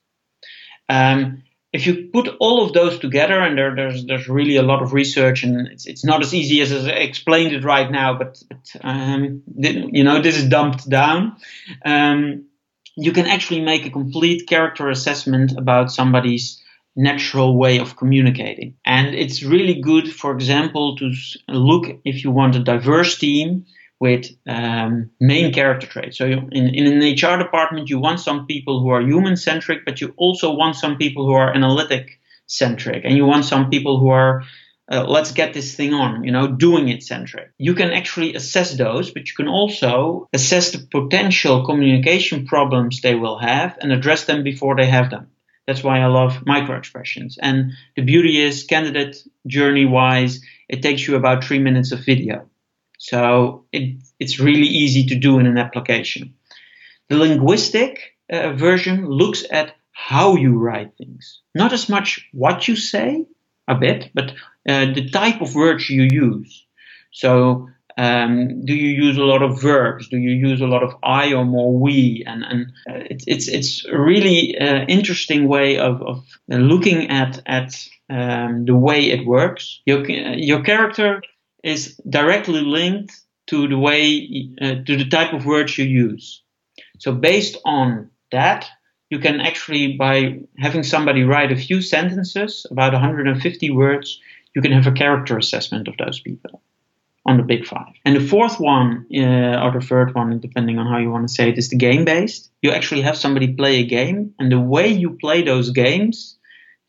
Um, 0.89 1.43
if 1.71 1.85
you 1.85 2.09
put 2.11 2.27
all 2.39 2.65
of 2.65 2.73
those 2.73 2.97
together, 2.97 3.39
and 3.39 3.57
there, 3.57 3.75
there's 3.75 4.05
there's 4.05 4.27
really 4.27 4.55
a 4.55 4.63
lot 4.63 4.81
of 4.81 4.93
research, 4.93 5.43
and 5.43 5.67
it's 5.67 5.85
it's 5.85 6.03
not 6.03 6.21
as 6.21 6.33
easy 6.33 6.61
as 6.61 6.73
I 6.73 6.91
explained 6.91 7.53
it 7.53 7.63
right 7.63 7.89
now, 7.91 8.17
but, 8.17 8.41
but 8.49 8.75
um, 8.81 9.43
you 9.55 10.03
know 10.03 10.21
this 10.21 10.37
is 10.37 10.49
dumped 10.49 10.89
down. 10.89 11.37
Um, 11.85 12.45
you 12.95 13.11
can 13.11 13.27
actually 13.27 13.61
make 13.61 13.85
a 13.85 13.91
complete 13.91 14.47
character 14.47 14.89
assessment 14.89 15.57
about 15.57 15.91
somebody's 15.91 16.61
natural 16.95 17.55
way 17.55 17.77
of 17.77 17.95
communicating, 17.95 18.75
and 18.83 19.13
it's 19.13 19.43
really 19.43 19.79
good, 19.79 20.11
for 20.11 20.31
example, 20.31 20.95
to 20.97 21.13
look 21.47 21.85
if 22.03 22.23
you 22.23 22.31
want 22.31 22.55
a 22.55 22.63
diverse 22.63 23.19
team 23.19 23.67
with 23.99 24.27
um, 24.47 25.09
main 25.19 25.53
character 25.53 25.87
traits. 25.87 26.17
So 26.17 26.25
in, 26.25 26.49
in 26.51 26.87
an 26.87 26.99
HR 27.01 27.37
department, 27.37 27.89
you 27.89 27.99
want 27.99 28.19
some 28.19 28.45
people 28.45 28.81
who 28.81 28.89
are 28.89 29.01
human 29.01 29.35
centric, 29.35 29.85
but 29.85 29.99
you 29.99 30.13
also 30.15 30.53
want 30.53 30.75
some 30.75 30.97
people 30.97 31.25
who 31.25 31.33
are 31.33 31.53
analytic 31.53 32.19
centric, 32.47 33.03
and 33.03 33.15
you 33.15 33.25
want 33.25 33.45
some 33.45 33.69
people 33.69 33.99
who 33.99 34.09
are 34.09 34.43
uh, 34.91 35.05
let's 35.07 35.31
get 35.31 35.53
this 35.53 35.75
thing 35.75 35.93
on, 35.93 36.23
you 36.23 36.31
know, 36.31 36.47
doing 36.47 36.89
it 36.89 37.03
centric. 37.03 37.51
You 37.59 37.75
can 37.75 37.91
actually 37.91 38.33
assess 38.33 38.75
those, 38.75 39.11
but 39.11 39.27
you 39.27 39.35
can 39.35 39.47
also 39.47 40.27
assess 40.33 40.71
the 40.71 40.79
potential 40.79 41.63
communication 41.63 42.47
problems 42.47 43.01
they 43.01 43.13
will 43.13 43.37
have 43.37 43.77
and 43.81 43.91
address 43.91 44.25
them 44.25 44.43
before 44.43 44.75
they 44.75 44.87
have 44.87 45.11
them. 45.11 45.27
That's 45.67 45.83
why 45.83 45.99
I 45.99 46.07
love 46.07 46.43
micro 46.47 46.75
expressions. 46.75 47.37
And 47.39 47.73
the 47.95 48.01
beauty 48.01 48.41
is, 48.41 48.63
candidate 48.63 49.17
journey 49.45 49.85
wise, 49.85 50.41
it 50.67 50.81
takes 50.81 51.07
you 51.07 51.15
about 51.15 51.43
three 51.43 51.59
minutes 51.59 51.91
of 51.91 52.03
video. 52.03 52.49
So 52.99 53.65
it, 53.71 53.97
it's 54.19 54.39
really 54.39 54.67
easy 54.67 55.05
to 55.07 55.15
do 55.15 55.39
in 55.39 55.47
an 55.47 55.57
application. 55.57 56.35
The 57.07 57.17
linguistic 57.17 58.17
uh, 58.31 58.53
version 58.53 59.07
looks 59.07 59.43
at 59.49 59.75
how 59.91 60.35
you 60.35 60.57
write 60.57 60.95
things, 60.97 61.41
not 61.55 61.73
as 61.73 61.89
much 61.89 62.27
what 62.33 62.67
you 62.67 62.75
say, 62.75 63.25
a 63.67 63.75
bit, 63.75 64.11
but 64.13 64.33
uh, 64.67 64.93
the 64.93 65.09
type 65.09 65.41
of 65.41 65.55
words 65.55 65.89
you 65.89 66.07
use. 66.11 66.65
So, 67.11 67.69
um, 67.97 68.65
do 68.65 68.73
you 68.73 68.89
use 68.89 69.17
a 69.17 69.23
lot 69.23 69.41
of 69.41 69.61
verbs? 69.61 70.07
Do 70.09 70.17
you 70.17 70.31
use 70.31 70.61
a 70.61 70.67
lot 70.67 70.83
of 70.83 70.95
I 71.03 71.33
or 71.33 71.45
more 71.45 71.77
we? 71.77 72.23
And, 72.25 72.43
and 72.43 72.65
uh, 72.89 73.05
it's, 73.09 73.25
it's, 73.27 73.47
it's 73.47 73.85
a 73.85 73.97
really 73.97 74.57
uh, 74.57 74.85
interesting 74.87 75.47
way 75.47 75.77
of, 75.77 76.01
of 76.01 76.25
looking 76.47 77.09
at, 77.09 77.41
at 77.45 77.75
um, 78.09 78.65
the 78.65 78.75
way 78.75 79.09
it 79.09 79.25
works. 79.25 79.81
Your, 79.85 80.05
your 80.09 80.63
character 80.63 81.21
is 81.63 81.99
directly 82.09 82.61
linked 82.61 83.19
to 83.47 83.67
the 83.67 83.77
way 83.77 84.49
uh, 84.61 84.75
to 84.85 84.97
the 84.97 85.09
type 85.09 85.33
of 85.33 85.45
words 85.45 85.77
you 85.77 85.85
use. 85.85 86.41
So 86.99 87.11
based 87.11 87.57
on 87.65 88.09
that, 88.31 88.69
you 89.09 89.19
can 89.19 89.41
actually 89.41 89.97
by 89.97 90.39
having 90.57 90.83
somebody 90.83 91.23
write 91.23 91.51
a 91.51 91.55
few 91.55 91.81
sentences, 91.81 92.65
about 92.69 92.93
150 92.93 93.71
words, 93.71 94.19
you 94.55 94.61
can 94.61 94.71
have 94.71 94.87
a 94.87 94.91
character 94.91 95.37
assessment 95.37 95.87
of 95.87 95.95
those 95.97 96.19
people 96.19 96.61
on 97.25 97.37
the 97.37 97.43
big 97.43 97.65
five. 97.65 97.93
And 98.05 98.15
the 98.15 98.27
fourth 98.27 98.59
one, 98.59 99.05
uh, 99.13 99.63
or 99.63 99.71
the 99.71 99.85
third 99.85 100.15
one, 100.15 100.39
depending 100.39 100.79
on 100.79 100.87
how 100.87 100.97
you 100.97 101.11
want 101.11 101.27
to 101.27 101.33
say 101.33 101.49
it, 101.49 101.57
is 101.57 101.69
the 101.69 101.77
game 101.77 102.05
based. 102.05 102.49
You 102.61 102.71
actually 102.71 103.01
have 103.01 103.17
somebody 103.17 103.53
play 103.53 103.79
a 103.79 103.85
game, 103.85 104.33
and 104.39 104.51
the 104.51 104.59
way 104.59 104.87
you 104.87 105.11
play 105.11 105.43
those 105.43 105.69
games 105.69 106.37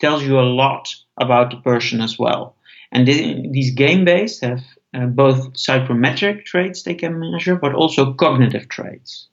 tells 0.00 0.22
you 0.22 0.38
a 0.38 0.50
lot 0.62 0.94
about 1.18 1.50
the 1.50 1.58
person 1.58 2.00
as 2.00 2.18
well. 2.18 2.56
And 2.92 3.06
these 3.06 3.74
game 3.74 4.04
based 4.04 4.42
have 4.42 4.62
uh, 4.92 5.06
both 5.06 5.56
psychometric 5.56 6.44
traits 6.44 6.82
they 6.82 6.94
can 6.94 7.20
measure, 7.20 7.54
but 7.54 7.74
also 7.74 8.14
cognitive 8.14 8.68
traits. 8.68 9.28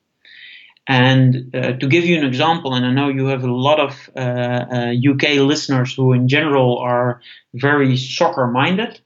And 0.87 1.53
uh, 1.53 1.73
to 1.73 1.87
give 1.87 2.05
you 2.05 2.17
an 2.17 2.25
example, 2.25 2.73
and 2.73 2.85
I 2.85 2.93
know 2.93 3.09
you 3.09 3.25
have 3.25 3.43
a 3.43 3.51
lot 3.51 3.79
of 3.79 4.09
uh, 4.15 4.93
UK 4.95 5.37
uh, 5.37 5.43
listeners 5.43 5.93
who, 5.93 6.13
in 6.13 6.29
general, 6.29 6.77
are 6.77 7.21
very 7.53 7.97
soccer 7.97 8.47
minded. 8.47 9.01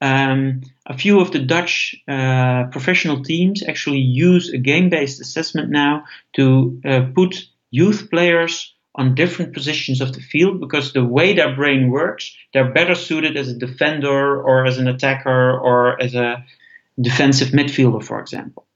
Um, 0.00 0.62
a 0.86 0.96
few 0.96 1.20
of 1.20 1.30
the 1.30 1.40
Dutch 1.40 1.94
uh, 2.08 2.64
professional 2.72 3.22
teams 3.22 3.62
actually 3.62 3.98
use 3.98 4.50
a 4.50 4.56
game 4.56 4.88
based 4.88 5.20
assessment 5.20 5.70
now 5.70 6.04
to 6.36 6.80
uh, 6.86 7.02
put 7.14 7.44
youth 7.70 8.08
players 8.08 8.74
on 8.94 9.14
different 9.14 9.54
positions 9.54 10.00
of 10.00 10.12
the 10.12 10.20
field 10.20 10.60
because 10.60 10.92
the 10.92 11.04
way 11.04 11.32
their 11.32 11.54
brain 11.54 11.90
works, 11.90 12.36
they're 12.52 12.72
better 12.72 12.94
suited 12.94 13.36
as 13.36 13.48
a 13.48 13.58
defender 13.58 14.40
or 14.42 14.66
as 14.66 14.78
an 14.78 14.88
attacker 14.88 15.58
or 15.58 16.00
as 16.02 16.14
a 16.14 16.44
defensive 17.00 17.48
midfielder, 17.48 18.02
for 18.02 18.20
example. 18.20 18.66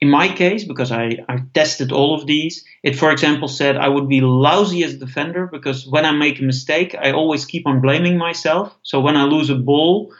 In 0.00 0.10
my 0.10 0.28
case, 0.28 0.64
because 0.64 0.92
I, 0.92 1.18
I 1.28 1.42
tested 1.54 1.90
all 1.90 2.14
of 2.14 2.26
these, 2.26 2.64
it, 2.84 2.96
for 2.96 3.10
example, 3.10 3.48
said 3.48 3.76
I 3.76 3.88
would 3.88 4.08
be 4.08 4.20
lousy 4.20 4.84
as 4.84 4.94
a 4.94 4.98
defender 4.98 5.48
because 5.50 5.86
when 5.86 6.06
I 6.06 6.12
make 6.12 6.38
a 6.38 6.44
mistake, 6.44 6.94
I 6.94 7.10
always 7.10 7.44
keep 7.44 7.66
on 7.66 7.80
blaming 7.80 8.16
myself. 8.16 8.74
So 8.82 9.00
when 9.00 9.16
I 9.16 9.24
lose 9.24 9.50
a 9.50 9.56
ball, 9.56 10.14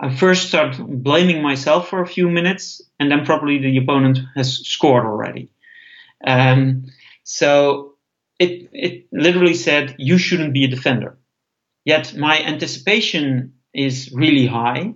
I 0.00 0.14
first 0.14 0.48
start 0.48 0.76
blaming 0.78 1.40
myself 1.40 1.88
for 1.88 2.02
a 2.02 2.06
few 2.06 2.28
minutes, 2.28 2.82
and 2.98 3.10
then 3.10 3.24
probably 3.24 3.58
the 3.58 3.76
opponent 3.78 4.18
has 4.34 4.58
scored 4.66 5.06
already. 5.06 5.48
Um, 6.26 6.86
so 7.22 7.91
it, 8.42 8.68
it 8.72 9.06
literally 9.12 9.54
said, 9.54 9.94
you 9.98 10.18
shouldn't 10.18 10.52
be 10.52 10.64
a 10.64 10.68
defender. 10.68 11.16
Yet 11.84 12.14
my 12.16 12.36
anticipation 12.52 13.54
is 13.72 14.12
really 14.12 14.46
high. 14.46 14.94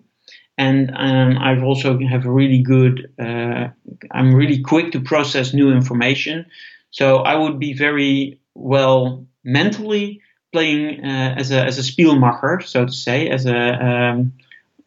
And 0.58 0.90
um, 0.90 1.38
I've 1.38 1.62
also 1.62 1.98
have 1.98 2.24
a 2.24 2.30
really 2.30 2.62
good, 2.62 3.12
uh, 3.18 3.68
I'm 4.10 4.34
really 4.34 4.62
quick 4.62 4.92
to 4.92 5.00
process 5.00 5.52
new 5.52 5.70
information. 5.70 6.46
So 6.90 7.18
I 7.18 7.34
would 7.34 7.58
be 7.58 7.74
very 7.74 8.40
well 8.54 9.26
mentally 9.44 10.22
playing 10.52 11.04
uh, 11.04 11.34
as 11.36 11.50
a 11.50 11.62
as 11.62 11.78
a 11.78 11.82
Spielmacher, 11.82 12.62
so 12.62 12.86
to 12.86 12.92
say, 12.92 13.28
as 13.28 13.44
a 13.46 13.60
um, 13.88 14.32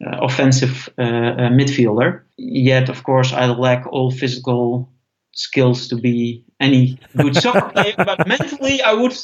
offensive 0.02 0.90
uh, 0.98 1.02
uh, 1.02 1.50
midfielder. 1.50 2.22
Yet, 2.38 2.90
of 2.90 3.04
course, 3.04 3.34
I 3.34 3.46
lack 3.46 3.86
all 3.86 4.12
physical 4.12 4.90
skills 5.32 5.88
to 5.90 5.96
be 5.96 6.44
any 6.60 7.00
good 7.18 7.36
soccer 7.36 7.70
player, 7.74 7.94
but 7.98 8.28
mentally 8.28 8.82
I 8.82 8.94
would 8.94 9.16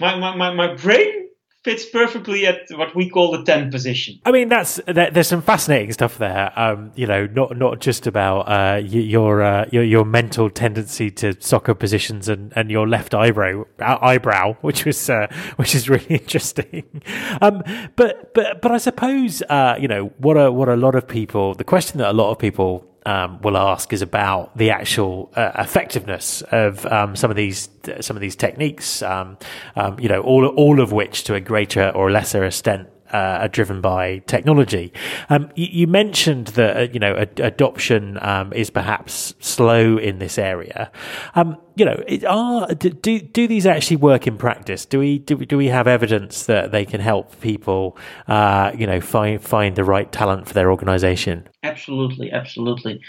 my, 0.00 0.16
my, 0.16 0.36
my, 0.36 0.54
my 0.54 0.74
brain 0.74 1.28
fits 1.64 1.84
perfectly 1.86 2.46
at 2.46 2.60
what 2.70 2.94
we 2.94 3.10
call 3.10 3.32
the 3.32 3.42
10 3.42 3.70
position. 3.70 4.20
I 4.24 4.30
mean, 4.30 4.48
that's 4.48 4.80
there's 4.86 5.26
some 5.26 5.42
fascinating 5.42 5.92
stuff 5.92 6.16
there. 6.18 6.52
Um, 6.56 6.92
you 6.94 7.06
know, 7.06 7.26
not 7.26 7.56
not 7.56 7.80
just 7.80 8.06
about 8.06 8.42
uh, 8.42 8.76
your, 8.78 9.42
uh, 9.42 9.66
your 9.72 9.82
your 9.82 10.04
mental 10.04 10.50
tendency 10.50 11.10
to 11.12 11.38
soccer 11.40 11.74
positions 11.74 12.28
and, 12.28 12.52
and 12.56 12.70
your 12.70 12.88
left 12.88 13.14
eyebrow 13.14 13.64
eyebrow, 13.80 14.54
which 14.60 14.84
was 14.84 15.10
uh, 15.10 15.26
which 15.56 15.74
is 15.74 15.88
really 15.88 16.06
interesting. 16.08 17.02
Um, 17.42 17.62
but 17.96 18.32
but 18.34 18.62
but 18.62 18.70
I 18.70 18.78
suppose 18.78 19.42
uh, 19.42 19.76
you 19.80 19.88
know 19.88 20.12
what 20.18 20.36
a 20.36 20.52
what 20.52 20.68
a 20.68 20.76
lot 20.76 20.94
of 20.94 21.08
people 21.08 21.54
the 21.54 21.64
question 21.64 21.98
that 21.98 22.10
a 22.10 22.16
lot 22.16 22.30
of 22.30 22.38
people 22.38 22.86
um, 23.08 23.40
will 23.40 23.56
ask 23.56 23.92
is 23.94 24.02
about 24.02 24.54
the 24.56 24.70
actual 24.70 25.32
uh, 25.34 25.52
effectiveness 25.58 26.42
of 26.52 26.84
um, 26.86 27.16
some 27.16 27.30
of 27.30 27.36
these 27.36 27.70
some 28.00 28.16
of 28.16 28.20
these 28.20 28.36
techniques. 28.36 29.02
Um, 29.02 29.38
um 29.76 29.98
you 29.98 30.08
know, 30.08 30.20
all 30.20 30.46
all 30.46 30.80
of 30.80 30.92
which, 30.92 31.24
to 31.24 31.34
a 31.34 31.40
greater 31.40 31.88
or 31.90 32.10
lesser 32.10 32.44
extent, 32.44 32.88
uh, 33.12 33.42
are 33.42 33.48
driven 33.48 33.80
by 33.80 34.18
technology. 34.26 34.92
Um, 35.28 35.50
you, 35.54 35.68
you, 35.70 35.86
mentioned 35.86 36.48
that 36.48 36.76
uh, 36.76 36.80
you 36.92 36.98
know 36.98 37.16
ad- 37.16 37.40
adoption 37.40 38.18
um, 38.22 38.52
is 38.52 38.70
perhaps 38.70 39.34
slow 39.40 39.96
in 39.96 40.18
this 40.18 40.38
area. 40.38 40.90
Um, 41.34 41.56
you 41.76 41.84
know, 41.84 42.02
it, 42.06 42.24
are 42.24 42.66
do 42.74 43.20
do 43.20 43.46
these 43.46 43.66
actually 43.66 43.96
work 43.96 44.26
in 44.26 44.36
practice? 44.36 44.84
Do 44.84 44.98
we 44.98 45.18
do 45.18 45.36
we, 45.36 45.46
do 45.46 45.56
we 45.56 45.66
have 45.66 45.86
evidence 45.86 46.46
that 46.46 46.72
they 46.72 46.84
can 46.84 47.00
help 47.00 47.40
people, 47.40 47.96
uh, 48.26 48.72
you 48.76 48.86
know, 48.86 49.00
find 49.00 49.40
find 49.42 49.76
the 49.76 49.84
right 49.84 50.10
talent 50.10 50.48
for 50.48 50.54
their 50.54 50.70
organisation? 50.70 51.48
Absolutely, 51.62 52.30
absolutely. 52.32 53.00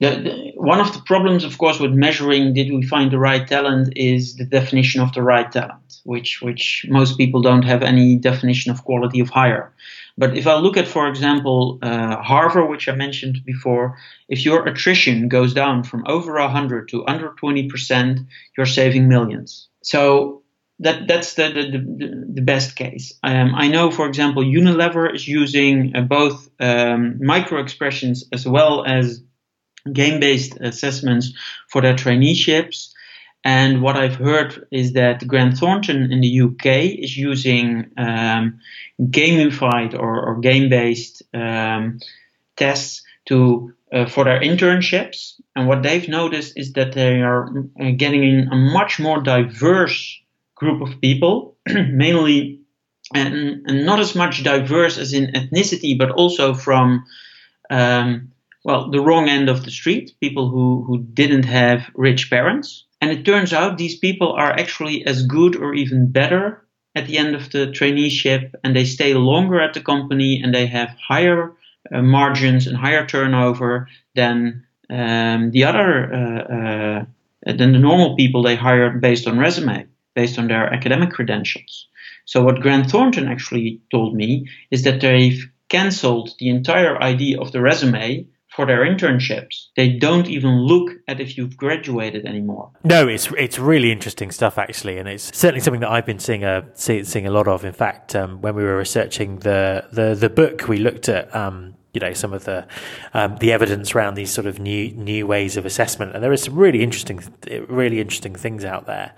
The, 0.00 0.10
the, 0.10 0.52
one 0.54 0.80
of 0.80 0.92
the 0.92 1.00
problems, 1.00 1.42
of 1.42 1.58
course, 1.58 1.80
with 1.80 1.92
measuring 1.92 2.54
did 2.54 2.72
we 2.72 2.86
find 2.86 3.10
the 3.10 3.18
right 3.18 3.44
talent 3.46 3.92
is 3.96 4.36
the 4.36 4.44
definition 4.44 5.00
of 5.00 5.12
the 5.12 5.22
right 5.22 5.50
talent, 5.50 6.00
which 6.04 6.40
which 6.40 6.86
most 6.88 7.18
people 7.18 7.42
don't 7.42 7.64
have 7.64 7.82
any 7.82 8.16
definition 8.16 8.70
of 8.70 8.84
quality 8.84 9.18
of 9.18 9.28
hire. 9.28 9.72
But 10.16 10.36
if 10.36 10.46
I 10.46 10.54
look 10.54 10.76
at, 10.76 10.88
for 10.88 11.08
example, 11.08 11.78
uh, 11.82 12.16
Harver, 12.22 12.66
which 12.66 12.88
I 12.88 12.94
mentioned 12.94 13.38
before, 13.44 13.96
if 14.28 14.44
your 14.44 14.66
attrition 14.66 15.28
goes 15.28 15.54
down 15.54 15.84
from 15.84 16.04
over 16.06 16.34
100 16.34 16.88
to 16.88 17.06
under 17.06 17.30
20%, 17.30 18.26
you're 18.56 18.66
saving 18.66 19.08
millions. 19.08 19.68
So 19.82 20.42
that 20.80 21.08
that's 21.08 21.34
the 21.34 21.48
the, 21.50 22.34
the, 22.34 22.42
best 22.42 22.76
case. 22.76 23.14
Um, 23.22 23.54
I 23.54 23.68
know, 23.68 23.90
for 23.90 24.06
example, 24.06 24.42
Unilever 24.44 25.12
is 25.12 25.26
using 25.26 25.94
uh, 25.96 26.02
both 26.02 26.48
um, 26.60 27.18
micro 27.20 27.60
expressions 27.60 28.24
as 28.32 28.46
well 28.46 28.84
as 28.84 29.22
game 29.92 30.20
based 30.20 30.56
assessments 30.60 31.32
for 31.68 31.82
their 31.82 31.94
traineeships. 31.94 32.92
And 33.44 33.82
what 33.82 33.96
I've 33.96 34.16
heard 34.16 34.66
is 34.70 34.92
that 34.94 35.26
Grant 35.26 35.58
Thornton 35.58 36.12
in 36.12 36.20
the 36.20 36.40
UK 36.40 37.00
is 37.00 37.16
using 37.16 37.90
um, 37.96 38.60
gamified 39.00 39.94
or, 39.94 40.26
or 40.26 40.40
game 40.40 40.68
based 40.68 41.22
um, 41.32 42.00
tests 42.56 43.02
to 43.26 43.72
uh, 43.92 44.06
for 44.06 44.24
their 44.24 44.40
internships. 44.40 45.40
And 45.56 45.66
what 45.66 45.82
they've 45.82 46.08
noticed 46.08 46.54
is 46.56 46.72
that 46.74 46.92
they 46.92 47.22
are 47.22 47.48
uh, 47.80 47.90
getting 47.96 48.22
in 48.22 48.48
a 48.52 48.56
much 48.56 48.98
more 48.98 49.22
diverse 49.22 50.20
group 50.54 50.82
of 50.82 51.00
people, 51.00 51.56
mainly 51.66 52.60
and, 53.14 53.66
and, 53.66 53.86
not 53.86 54.00
as 54.00 54.14
much 54.14 54.44
diverse 54.44 54.98
as 54.98 55.14
in 55.14 55.32
ethnicity, 55.32 55.96
but 55.96 56.10
also 56.10 56.52
from 56.52 57.06
um, 57.70 58.32
well 58.64 58.90
the 58.90 59.00
wrong 59.00 59.28
end 59.28 59.48
of 59.48 59.64
the 59.64 59.70
street, 59.70 60.12
people 60.20 60.48
who 60.50 60.84
who 60.86 60.98
didn't 60.98 61.44
have 61.44 61.90
rich 61.94 62.30
parents. 62.30 62.84
And 63.00 63.10
it 63.12 63.24
turns 63.24 63.52
out 63.52 63.78
these 63.78 63.98
people 63.98 64.32
are 64.32 64.50
actually 64.50 65.06
as 65.06 65.24
good 65.26 65.54
or 65.54 65.72
even 65.74 66.10
better 66.10 66.66
at 66.96 67.06
the 67.06 67.16
end 67.16 67.36
of 67.36 67.50
the 67.50 67.68
traineeship, 67.68 68.54
and 68.64 68.74
they 68.74 68.84
stay 68.84 69.14
longer 69.14 69.60
at 69.60 69.74
the 69.74 69.80
company, 69.80 70.40
and 70.42 70.52
they 70.52 70.66
have 70.66 70.96
higher 71.08 71.52
uh, 71.92 72.02
margins 72.02 72.66
and 72.66 72.76
higher 72.76 73.06
turnover 73.06 73.88
than 74.14 74.64
um, 74.90 75.50
the 75.52 75.64
other 75.64 76.12
uh, 76.12 76.42
uh, 76.56 77.04
than 77.52 77.72
the 77.72 77.78
normal 77.78 78.16
people 78.16 78.42
they 78.42 78.56
hire 78.56 78.90
based 78.90 79.26
on 79.28 79.38
resume, 79.38 79.86
based 80.14 80.38
on 80.38 80.48
their 80.48 80.72
academic 80.72 81.10
credentials. 81.10 81.86
So 82.24 82.42
what 82.42 82.60
Grant 82.60 82.90
Thornton 82.90 83.28
actually 83.28 83.80
told 83.90 84.14
me 84.14 84.48
is 84.70 84.82
that 84.82 85.00
they've 85.00 85.48
cancelled 85.68 86.34
the 86.38 86.48
entire 86.48 87.00
idea 87.00 87.40
of 87.40 87.52
the 87.52 87.60
resume 87.60 88.26
for 88.58 88.66
their 88.66 88.84
internships. 88.84 89.68
They 89.76 89.90
don't 89.90 90.26
even 90.26 90.62
look 90.62 90.90
at 91.06 91.20
if 91.20 91.38
you've 91.38 91.56
graduated 91.56 92.26
anymore. 92.26 92.72
No, 92.82 93.06
it's 93.06 93.30
it's 93.38 93.56
really 93.56 93.92
interesting 93.92 94.32
stuff 94.32 94.58
actually, 94.58 94.98
and 94.98 95.08
it's 95.08 95.30
certainly 95.38 95.60
something 95.60 95.82
that 95.82 95.92
I've 95.92 96.04
been 96.04 96.18
seeing 96.18 96.42
a 96.42 96.64
see, 96.74 97.04
seeing 97.04 97.28
a 97.28 97.30
lot 97.30 97.46
of. 97.46 97.64
In 97.64 97.72
fact, 97.72 98.16
um, 98.16 98.40
when 98.40 98.56
we 98.56 98.64
were 98.64 98.76
researching 98.76 99.38
the 99.38 99.86
the 99.92 100.16
the 100.16 100.28
book, 100.28 100.66
we 100.66 100.78
looked 100.78 101.08
at 101.08 101.32
um, 101.36 101.76
you 101.94 102.00
know 102.00 102.12
some 102.12 102.32
of 102.32 102.46
the 102.46 102.66
um, 103.14 103.36
the 103.36 103.52
evidence 103.52 103.94
around 103.94 104.14
these 104.14 104.30
sort 104.30 104.46
of 104.46 104.58
new 104.58 104.90
new 104.92 105.26
ways 105.26 105.56
of 105.56 105.64
assessment, 105.64 106.14
and 106.14 106.22
there 106.24 106.32
is 106.32 106.42
some 106.42 106.56
really 106.56 106.82
interesting 106.82 107.20
really 107.68 108.00
interesting 108.00 108.34
things 108.34 108.64
out 108.64 108.86
there. 108.86 109.14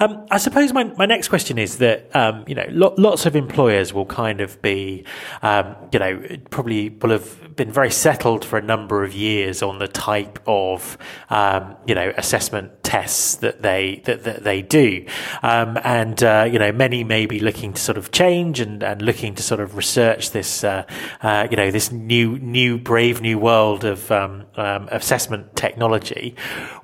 Um, 0.00 0.26
I 0.30 0.38
suppose 0.38 0.72
my, 0.72 0.84
my 0.84 1.06
next 1.06 1.28
question 1.28 1.58
is 1.58 1.78
that 1.78 2.14
um, 2.14 2.44
you 2.46 2.54
know 2.54 2.66
lo- 2.68 2.94
lots 2.98 3.26
of 3.26 3.36
employers 3.36 3.92
will 3.92 4.06
kind 4.06 4.40
of 4.40 4.60
be 4.62 5.04
um, 5.40 5.76
you 5.92 5.98
know 5.98 6.22
probably 6.50 6.90
will 6.90 7.10
have 7.10 7.41
been 7.56 7.70
very 7.70 7.90
settled 7.90 8.44
for 8.44 8.58
a 8.58 8.62
number 8.62 9.04
of 9.04 9.14
years 9.14 9.62
on 9.62 9.78
the 9.78 9.88
type 9.88 10.38
of 10.46 10.98
um, 11.30 11.76
you 11.86 11.94
know 11.94 12.12
assessment 12.16 12.82
tests 12.82 13.36
that 13.36 13.62
they 13.62 14.02
that, 14.04 14.24
that 14.24 14.44
they 14.44 14.62
do, 14.62 15.06
um, 15.42 15.78
and 15.84 16.22
uh, 16.22 16.48
you 16.50 16.58
know 16.58 16.72
many 16.72 17.04
may 17.04 17.26
be 17.26 17.40
looking 17.40 17.72
to 17.72 17.80
sort 17.80 17.98
of 17.98 18.10
change 18.10 18.60
and, 18.60 18.82
and 18.82 19.02
looking 19.02 19.34
to 19.34 19.42
sort 19.42 19.60
of 19.60 19.76
research 19.76 20.30
this 20.30 20.64
uh, 20.64 20.84
uh, 21.22 21.46
you 21.50 21.56
know 21.56 21.70
this 21.70 21.90
new, 21.90 22.38
new, 22.38 22.78
brave 22.78 23.20
new 23.20 23.38
world 23.38 23.84
of 23.84 24.10
um, 24.10 24.44
um, 24.56 24.88
assessment 24.90 25.56
technology. 25.56 26.36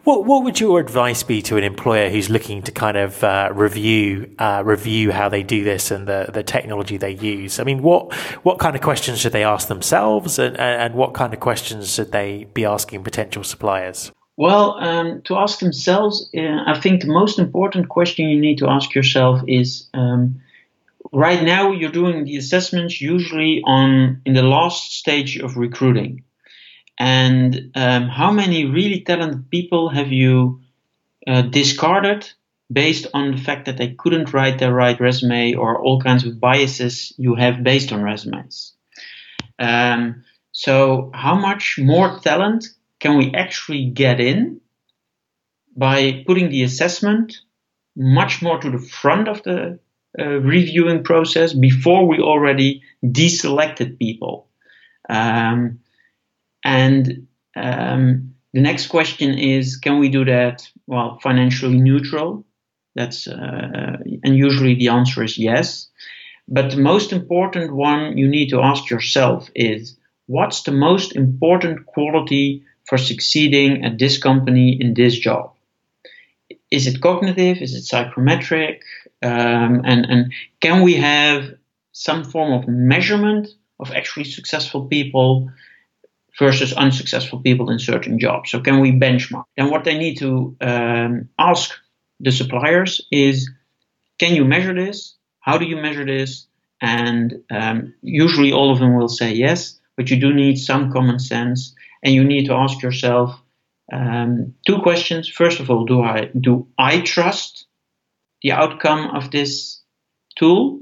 What, 0.04 0.24
what 0.24 0.42
would 0.44 0.58
your 0.58 0.80
advice 0.80 1.22
be 1.22 1.42
to 1.42 1.58
an 1.58 1.64
employer 1.64 2.08
who's 2.08 2.30
looking 2.30 2.62
to 2.62 2.72
kind 2.72 2.96
of 2.96 3.22
uh, 3.22 3.50
review, 3.52 4.34
uh, 4.38 4.62
review 4.64 5.10
how 5.12 5.28
they 5.28 5.42
do 5.42 5.64
this 5.64 5.90
and 5.90 6.08
the, 6.08 6.30
the 6.32 6.42
technology 6.42 6.96
they 6.96 7.10
use? 7.10 7.60
I 7.60 7.64
mean, 7.64 7.82
what, 7.82 8.14
what 8.42 8.58
kind 8.58 8.74
of 8.74 8.80
questions 8.80 9.18
should 9.18 9.32
they 9.32 9.44
ask 9.44 9.68
themselves, 9.68 10.38
and, 10.38 10.57
and 10.58 10.94
what 10.94 11.14
kind 11.14 11.32
of 11.32 11.40
questions 11.40 11.94
should 11.94 12.12
they 12.12 12.46
be 12.54 12.64
asking 12.64 13.04
potential 13.04 13.44
suppliers? 13.44 14.12
Well, 14.36 14.76
um, 14.78 15.22
to 15.22 15.36
ask 15.36 15.58
themselves, 15.58 16.30
uh, 16.36 16.62
I 16.66 16.78
think 16.80 17.02
the 17.02 17.08
most 17.08 17.38
important 17.38 17.88
question 17.88 18.28
you 18.28 18.40
need 18.40 18.58
to 18.58 18.68
ask 18.68 18.94
yourself 18.94 19.42
is. 19.46 19.88
Um, 19.94 20.40
right 21.12 21.42
now 21.42 21.72
you're 21.72 21.90
doing 21.90 22.24
the 22.24 22.36
assessments 22.36 23.00
usually 23.00 23.62
on 23.64 24.20
in 24.24 24.34
the 24.34 24.42
last 24.42 24.92
stage 24.92 25.38
of 25.38 25.56
recruiting 25.56 26.24
and 26.98 27.70
um, 27.74 28.08
how 28.08 28.30
many 28.30 28.64
really 28.64 29.00
talented 29.00 29.50
people 29.50 29.88
have 29.88 30.12
you 30.12 30.60
uh, 31.26 31.42
discarded 31.42 32.30
based 32.70 33.06
on 33.14 33.30
the 33.30 33.38
fact 33.38 33.66
that 33.66 33.76
they 33.78 33.94
couldn't 33.94 34.32
write 34.34 34.58
their 34.58 34.74
right 34.74 35.00
resume 35.00 35.54
or 35.54 35.80
all 35.80 36.00
kinds 36.00 36.24
of 36.24 36.40
biases 36.40 37.12
you 37.16 37.34
have 37.34 37.62
based 37.62 37.92
on 37.92 38.02
resumes 38.02 38.74
um, 39.58 40.24
so 40.58 41.12
how 41.14 41.36
much 41.36 41.78
more 41.78 42.18
talent 42.18 42.66
can 42.98 43.16
we 43.16 43.32
actually 43.32 43.84
get 43.84 44.18
in 44.18 44.60
by 45.76 46.24
putting 46.26 46.48
the 46.50 46.64
assessment 46.64 47.42
much 47.94 48.42
more 48.42 48.58
to 48.58 48.68
the 48.68 48.80
front 48.80 49.28
of 49.28 49.40
the 49.44 49.78
uh, 50.18 50.24
reviewing 50.40 51.04
process 51.04 51.52
before 51.52 52.08
we 52.08 52.18
already 52.18 52.82
deselected 53.04 54.00
people. 54.00 54.48
Um, 55.08 55.78
and 56.64 57.28
um, 57.54 58.34
the 58.52 58.60
next 58.60 58.88
question 58.88 59.38
is, 59.38 59.76
can 59.76 60.00
we 60.00 60.08
do 60.08 60.24
that? 60.24 60.68
Well, 60.88 61.20
financially 61.22 61.78
neutral. 61.80 62.44
That's 62.96 63.28
uh, 63.28 63.98
and 64.24 64.36
usually 64.36 64.74
the 64.74 64.88
answer 64.88 65.22
is 65.22 65.38
yes. 65.38 65.86
But 66.48 66.72
the 66.72 66.82
most 66.82 67.12
important 67.12 67.72
one 67.72 68.18
you 68.18 68.26
need 68.26 68.48
to 68.48 68.60
ask 68.60 68.90
yourself 68.90 69.48
is, 69.54 69.97
what's 70.28 70.62
the 70.62 70.72
most 70.72 71.16
important 71.16 71.86
quality 71.86 72.62
for 72.84 72.98
succeeding 72.98 73.84
at 73.84 73.98
this 73.98 74.18
company 74.18 74.78
in 74.80 74.94
this 74.94 75.18
job? 75.18 75.54
Is 76.70 76.86
it 76.86 77.00
cognitive? 77.00 77.58
Is 77.58 77.74
it 77.74 77.82
psychometric? 77.82 78.82
Um, 79.22 79.82
and, 79.84 80.06
and 80.06 80.32
can 80.60 80.82
we 80.82 80.94
have 80.94 81.54
some 81.92 82.24
form 82.24 82.52
of 82.52 82.68
measurement 82.68 83.48
of 83.80 83.90
actually 83.90 84.24
successful 84.24 84.86
people 84.86 85.50
versus 86.38 86.72
unsuccessful 86.74 87.40
people 87.40 87.70
in 87.70 87.78
certain 87.78 88.18
jobs? 88.18 88.50
So 88.50 88.60
can 88.60 88.80
we 88.80 88.92
benchmark? 88.92 89.44
And 89.56 89.70
what 89.70 89.84
they 89.84 89.98
need 89.98 90.18
to 90.18 90.56
um, 90.60 91.28
ask 91.38 91.72
the 92.20 92.32
suppliers 92.32 93.00
is, 93.10 93.50
can 94.18 94.34
you 94.34 94.44
measure 94.44 94.74
this? 94.74 95.16
How 95.40 95.56
do 95.56 95.64
you 95.64 95.76
measure 95.76 96.04
this? 96.04 96.46
And 96.82 97.42
um, 97.50 97.94
usually 98.02 98.52
all 98.52 98.70
of 98.70 98.78
them 98.78 98.94
will 98.94 99.08
say 99.08 99.32
yes, 99.32 99.77
but 99.98 100.10
you 100.10 100.18
do 100.18 100.32
need 100.32 100.56
some 100.58 100.92
common 100.92 101.18
sense, 101.18 101.74
and 102.04 102.14
you 102.14 102.22
need 102.22 102.46
to 102.46 102.54
ask 102.54 102.80
yourself 102.80 103.38
um, 103.92 104.54
two 104.64 104.78
questions. 104.78 105.28
First 105.28 105.58
of 105.58 105.70
all, 105.70 105.84
do 105.84 106.00
I 106.00 106.30
do 106.40 106.68
I 106.78 107.00
trust 107.00 107.66
the 108.42 108.52
outcome 108.52 109.10
of 109.16 109.32
this 109.32 109.82
tool? 110.36 110.80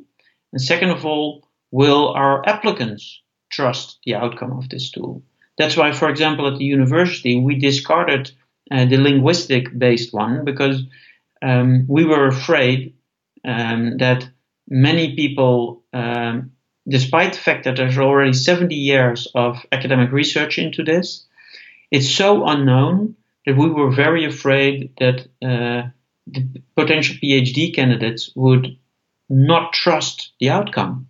And 0.53 0.61
second 0.61 0.91
of 0.91 1.07
all, 1.07 1.49
will 1.71 2.11
our 2.11 2.47
applicants 2.47 3.23
trust 3.51 3.99
the 4.05 4.15
outcome 4.15 4.53
of 4.59 4.69
this 4.69 4.91
tool? 4.91 5.23
That's 5.57 5.77
why, 5.77 5.93
for 5.93 6.11
example, 6.11 6.47
at 6.47 6.59
the 6.59 6.65
university, 6.65 7.41
we 7.41 7.59
discarded 7.59 8.31
uh, 8.71 8.85
the 8.85 8.99
linguistic 8.99 9.77
based 9.79 10.13
one 10.13 10.45
because 10.45 10.83
um, 11.41 11.87
we 11.89 12.05
were 12.05 12.27
afraid 12.27 12.95
um, 13.47 13.97
that 13.97 14.29
many 14.69 15.17
people, 15.17 15.85
um, 15.95 16.53
despite 16.89 17.33
the 17.33 17.39
fact 17.39 17.65
that 17.65 17.77
there's 17.77 17.99
already 17.99 18.33
70 18.33 18.75
years 18.75 19.29
of 19.35 19.65
academic 19.73 20.13
research 20.13 20.59
into 20.59 20.83
this, 20.83 21.25
it's 21.91 22.09
so 22.09 22.47
unknown 22.47 23.17
that 23.45 23.57
we 23.57 23.69
were 23.69 23.91
very 23.91 24.25
afraid 24.25 24.93
that 24.99 25.21
uh, 25.43 25.89
the 26.27 26.63
potential 26.77 27.17
PhD 27.23 27.75
candidates 27.75 28.31
would 28.35 28.77
not 29.29 29.73
trust 29.73 30.33
the 30.41 30.51
outcome. 30.51 31.09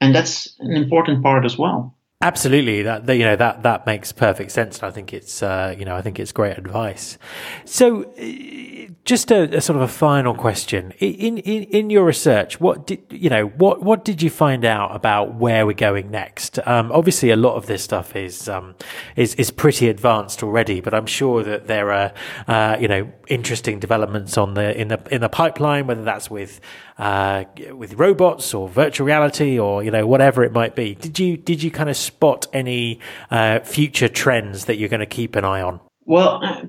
And 0.00 0.14
that's 0.14 0.54
an 0.58 0.76
important 0.76 1.22
part 1.22 1.44
as 1.44 1.56
well. 1.56 1.95
Absolutely, 2.22 2.80
that, 2.80 3.06
you 3.14 3.24
know 3.24 3.36
that 3.36 3.62
that 3.64 3.84
makes 3.84 4.10
perfect 4.10 4.50
sense. 4.50 4.82
I 4.82 4.90
think 4.90 5.12
it's 5.12 5.42
uh, 5.42 5.74
you 5.78 5.84
know 5.84 5.94
I 5.94 6.00
think 6.00 6.18
it's 6.18 6.32
great 6.32 6.56
advice. 6.56 7.18
So, 7.66 8.04
uh, 8.04 8.90
just 9.04 9.30
a, 9.30 9.54
a, 9.54 9.60
sort 9.60 9.76
of 9.76 9.82
a 9.82 9.88
final 9.88 10.34
question 10.34 10.92
in, 10.98 11.36
in 11.36 11.64
in 11.64 11.90
your 11.90 12.06
research, 12.06 12.58
what 12.58 12.86
did 12.86 13.02
you 13.10 13.28
know 13.28 13.48
what 13.48 13.82
what 13.82 14.02
did 14.02 14.22
you 14.22 14.30
find 14.30 14.64
out 14.64 14.96
about 14.96 15.34
where 15.34 15.66
we're 15.66 15.74
going 15.74 16.10
next? 16.10 16.58
Um, 16.66 16.90
obviously, 16.90 17.30
a 17.30 17.36
lot 17.36 17.56
of 17.56 17.66
this 17.66 17.84
stuff 17.84 18.16
is 18.16 18.48
um, 18.48 18.76
is 19.14 19.34
is 19.34 19.50
pretty 19.50 19.90
advanced 19.90 20.42
already, 20.42 20.80
but 20.80 20.94
I'm 20.94 21.06
sure 21.06 21.42
that 21.42 21.66
there 21.66 21.92
are 21.92 22.14
uh, 22.48 22.78
you 22.80 22.88
know 22.88 23.12
interesting 23.28 23.78
developments 23.78 24.38
on 24.38 24.54
the 24.54 24.74
in 24.74 24.88
the 24.88 24.98
in 25.10 25.20
the 25.20 25.28
pipeline, 25.28 25.86
whether 25.86 26.02
that's 26.02 26.30
with 26.30 26.62
uh, 26.98 27.44
with 27.72 27.94
robots 27.94 28.54
or 28.54 28.68
virtual 28.68 29.06
reality 29.06 29.58
or 29.58 29.82
you 29.82 29.90
know 29.90 30.06
whatever 30.06 30.44
it 30.44 30.52
might 30.52 30.74
be. 30.74 30.94
Did 30.94 31.18
you 31.18 31.36
did 31.36 31.62
you 31.62 31.70
kind 31.70 31.90
of 31.90 31.96
spot 31.96 32.46
any 32.52 33.00
uh, 33.30 33.60
future 33.60 34.08
trends 34.08 34.66
that 34.66 34.76
you're 34.76 34.88
going 34.88 35.00
to 35.00 35.06
keep 35.06 35.36
an 35.36 35.44
eye 35.44 35.60
on? 35.60 35.80
Well, 36.04 36.40
uh, 36.42 36.62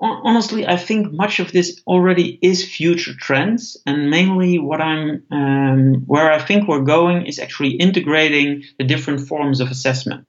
honestly, 0.00 0.66
I 0.66 0.76
think 0.76 1.12
much 1.12 1.40
of 1.40 1.52
this 1.52 1.80
already 1.86 2.38
is 2.42 2.64
future 2.64 3.14
trends, 3.18 3.76
and 3.86 4.10
mainly 4.10 4.58
what 4.58 4.80
I'm 4.80 5.24
um, 5.30 5.94
where 6.06 6.30
I 6.32 6.38
think 6.38 6.68
we're 6.68 6.84
going 6.84 7.26
is 7.26 7.38
actually 7.38 7.72
integrating 7.72 8.64
the 8.78 8.84
different 8.84 9.26
forms 9.28 9.60
of 9.60 9.70
assessment. 9.70 10.26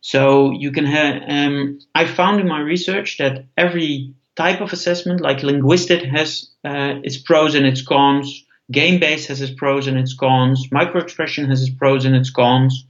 So 0.00 0.52
you 0.52 0.70
can 0.70 0.86
have. 0.86 1.22
Um, 1.28 1.80
I 1.94 2.06
found 2.06 2.40
in 2.40 2.48
my 2.48 2.60
research 2.60 3.18
that 3.18 3.46
every 3.56 4.14
type 4.36 4.60
of 4.60 4.72
assessment, 4.72 5.20
like 5.20 5.42
linguistic, 5.42 6.04
has 6.04 6.50
uh, 6.64 7.00
its 7.02 7.18
pros 7.18 7.54
and 7.54 7.66
its 7.66 7.82
cons. 7.82 8.44
Game 8.70 9.00
based 9.00 9.28
has 9.28 9.40
its 9.40 9.52
pros 9.52 9.86
and 9.86 9.98
its 9.98 10.14
cons. 10.14 10.68
Microexpression 10.68 11.48
has 11.48 11.62
its 11.62 11.70
pros 11.70 12.04
and 12.04 12.14
its 12.14 12.30
cons. 12.30 12.86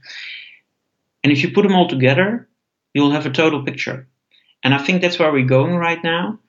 And 1.23 1.31
if 1.31 1.43
you 1.43 1.51
put 1.51 1.63
them 1.63 1.75
all 1.75 1.87
together, 1.87 2.47
you'll 2.93 3.11
have 3.11 3.25
a 3.25 3.31
total 3.31 3.63
picture. 3.63 4.07
And 4.63 4.73
I 4.73 4.77
think 4.79 5.01
that's 5.01 5.19
where 5.19 5.31
we're 5.31 5.45
going 5.45 5.75
right 5.75 6.03
now. 6.03 6.39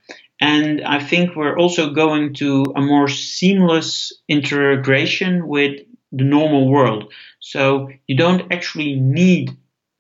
And 0.41 0.83
I 0.83 1.01
think 1.01 1.37
we're 1.37 1.57
also 1.57 1.93
going 1.93 2.35
to 2.35 2.73
a 2.75 2.81
more 2.81 3.09
seamless 3.09 4.13
integration 4.27 5.47
with 5.47 5.81
the 6.13 6.25
normal 6.25 6.69
world. 6.69 7.13
So 7.41 7.91
you 8.07 8.17
don't 8.17 8.53
actually 8.53 8.97
need 8.97 9.57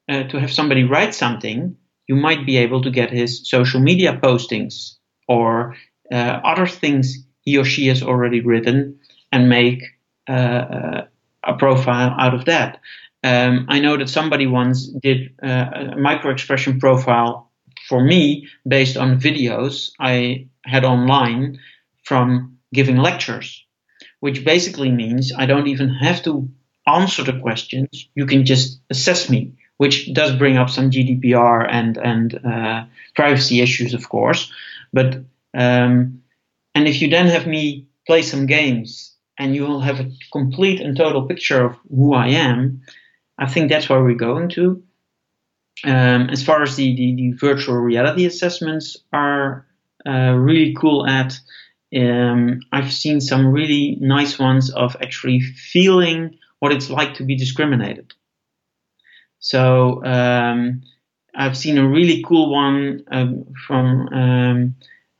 uh, 0.08 0.24
to 0.24 0.40
have 0.40 0.52
somebody 0.52 0.84
write 0.84 1.14
something. 1.14 1.76
You 2.08 2.16
might 2.16 2.46
be 2.46 2.56
able 2.56 2.82
to 2.82 2.90
get 2.90 3.10
his 3.10 3.48
social 3.48 3.80
media 3.80 4.18
postings 4.20 4.96
or 5.28 5.76
uh, 6.10 6.40
other 6.42 6.66
things 6.66 7.24
he 7.42 7.58
or 7.58 7.64
she 7.64 7.86
has 7.88 8.02
already 8.02 8.40
written 8.40 8.99
and 9.32 9.48
make 9.48 9.82
uh, 10.28 10.32
uh 10.32 11.06
a 11.42 11.54
profile 11.54 12.14
out 12.18 12.34
of 12.34 12.44
that. 12.46 12.80
Um, 13.22 13.66
I 13.68 13.80
know 13.80 13.96
that 13.96 14.08
somebody 14.08 14.46
once 14.46 14.86
did 14.86 15.34
uh, 15.42 15.92
a 15.92 15.96
micro 15.96 16.30
expression 16.30 16.80
profile 16.80 17.50
for 17.88 18.02
me 18.02 18.48
based 18.66 18.96
on 18.96 19.20
videos 19.20 19.92
I 19.98 20.46
had 20.64 20.84
online 20.84 21.58
from 22.04 22.58
giving 22.72 22.96
lectures, 22.96 23.64
which 24.20 24.44
basically 24.44 24.90
means 24.90 25.32
I 25.36 25.46
don't 25.46 25.66
even 25.66 25.90
have 25.90 26.22
to 26.24 26.48
answer 26.86 27.24
the 27.24 27.38
questions. 27.40 28.08
You 28.14 28.26
can 28.26 28.44
just 28.44 28.80
assess 28.90 29.28
me, 29.28 29.52
which 29.76 30.12
does 30.12 30.36
bring 30.36 30.56
up 30.56 30.70
some 30.70 30.90
GDPR 30.90 31.66
and 31.68 31.96
and 31.98 32.40
uh, 32.44 32.84
privacy 33.14 33.60
issues, 33.60 33.92
of 33.94 34.08
course. 34.08 34.50
But 34.92 35.24
um, 35.52 36.22
and 36.74 36.88
if 36.88 37.02
you 37.02 37.08
then 37.10 37.26
have 37.26 37.46
me 37.46 37.86
play 38.06 38.22
some 38.22 38.46
games 38.46 39.09
and 39.40 39.54
you 39.54 39.62
will 39.62 39.80
have 39.80 40.00
a 40.00 40.10
complete 40.30 40.82
and 40.82 40.94
total 40.94 41.26
picture 41.26 41.64
of 41.64 41.78
who 41.88 42.12
I 42.12 42.28
am, 42.28 42.82
I 43.38 43.46
think 43.50 43.70
that's 43.70 43.88
where 43.88 44.04
we're 44.04 44.14
going 44.14 44.50
to. 44.50 44.82
Um, 45.82 46.28
as 46.28 46.42
far 46.42 46.62
as 46.62 46.76
the, 46.76 46.94
the, 46.94 47.14
the, 47.16 47.32
virtual 47.32 47.76
reality 47.76 48.26
assessments 48.26 48.98
are 49.14 49.66
uh, 50.06 50.32
really 50.32 50.74
cool 50.78 51.06
at, 51.06 51.40
um, 51.96 52.60
I've 52.70 52.92
seen 52.92 53.22
some 53.22 53.46
really 53.46 53.96
nice 53.98 54.38
ones 54.38 54.70
of 54.70 54.94
actually 55.00 55.40
feeling 55.40 56.36
what 56.58 56.72
it's 56.72 56.90
like 56.90 57.14
to 57.14 57.24
be 57.24 57.34
discriminated. 57.34 58.12
So 59.38 60.04
um, 60.04 60.82
I've 61.34 61.56
seen 61.56 61.78
a 61.78 61.88
really 61.88 62.22
cool 62.22 62.52
one 62.52 63.04
um, 63.10 63.46
from 63.66 64.08
um, 64.08 64.74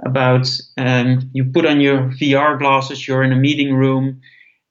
about 0.05 0.49
um, 0.79 1.31
you 1.33 1.45
put 1.45 1.67
on 1.67 1.81
your 1.81 2.11
VR 2.11 2.59
glasses, 2.59 3.07
you're 3.07 3.23
in 3.23 3.33
a 3.33 3.37
meeting 3.37 3.75
room, 3.75 4.21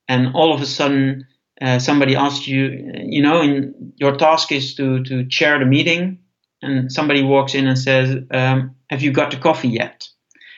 and 0.07 0.33
all 0.33 0.53
of 0.53 0.61
a 0.61 0.65
sudden 0.65 1.27
uh, 1.61 1.79
somebody 1.79 2.15
asks 2.15 2.47
you, 2.47 2.93
you 3.03 3.21
know, 3.21 3.41
and 3.41 3.93
your 3.97 4.15
task 4.15 4.51
is 4.51 4.75
to 4.75 5.03
to 5.03 5.27
chair 5.27 5.59
the 5.59 5.65
meeting, 5.65 6.19
and 6.61 6.91
somebody 6.91 7.23
walks 7.23 7.53
in 7.55 7.67
and 7.67 7.77
says, 7.77 8.17
um, 8.31 8.75
"Have 8.89 9.01
you 9.01 9.11
got 9.11 9.31
the 9.31 9.37
coffee 9.37 9.69
yet?" 9.69 10.07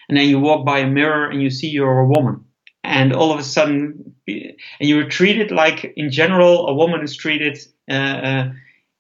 And 0.08 0.18
then 0.18 0.28
you 0.28 0.40
walk 0.40 0.66
by 0.66 0.80
a 0.80 0.88
mirror 0.88 1.30
and 1.30 1.42
you 1.42 1.50
see 1.50 1.68
you're 1.68 2.00
a 2.00 2.08
woman, 2.08 2.46
and 2.84 3.14
all 3.14 3.32
of 3.32 3.40
a 3.40 3.44
sudden, 3.44 4.16
and 4.28 4.56
you're 4.80 5.08
treated 5.08 5.52
like, 5.52 5.94
in 5.96 6.12
general, 6.12 6.68
a 6.68 6.74
woman 6.74 7.02
is 7.02 7.16
treated 7.16 7.58
uh, 7.90 7.94
uh, 7.94 8.54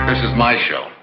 This 0.07 0.23
is 0.23 0.35
my 0.37 0.55
show. 0.69 0.94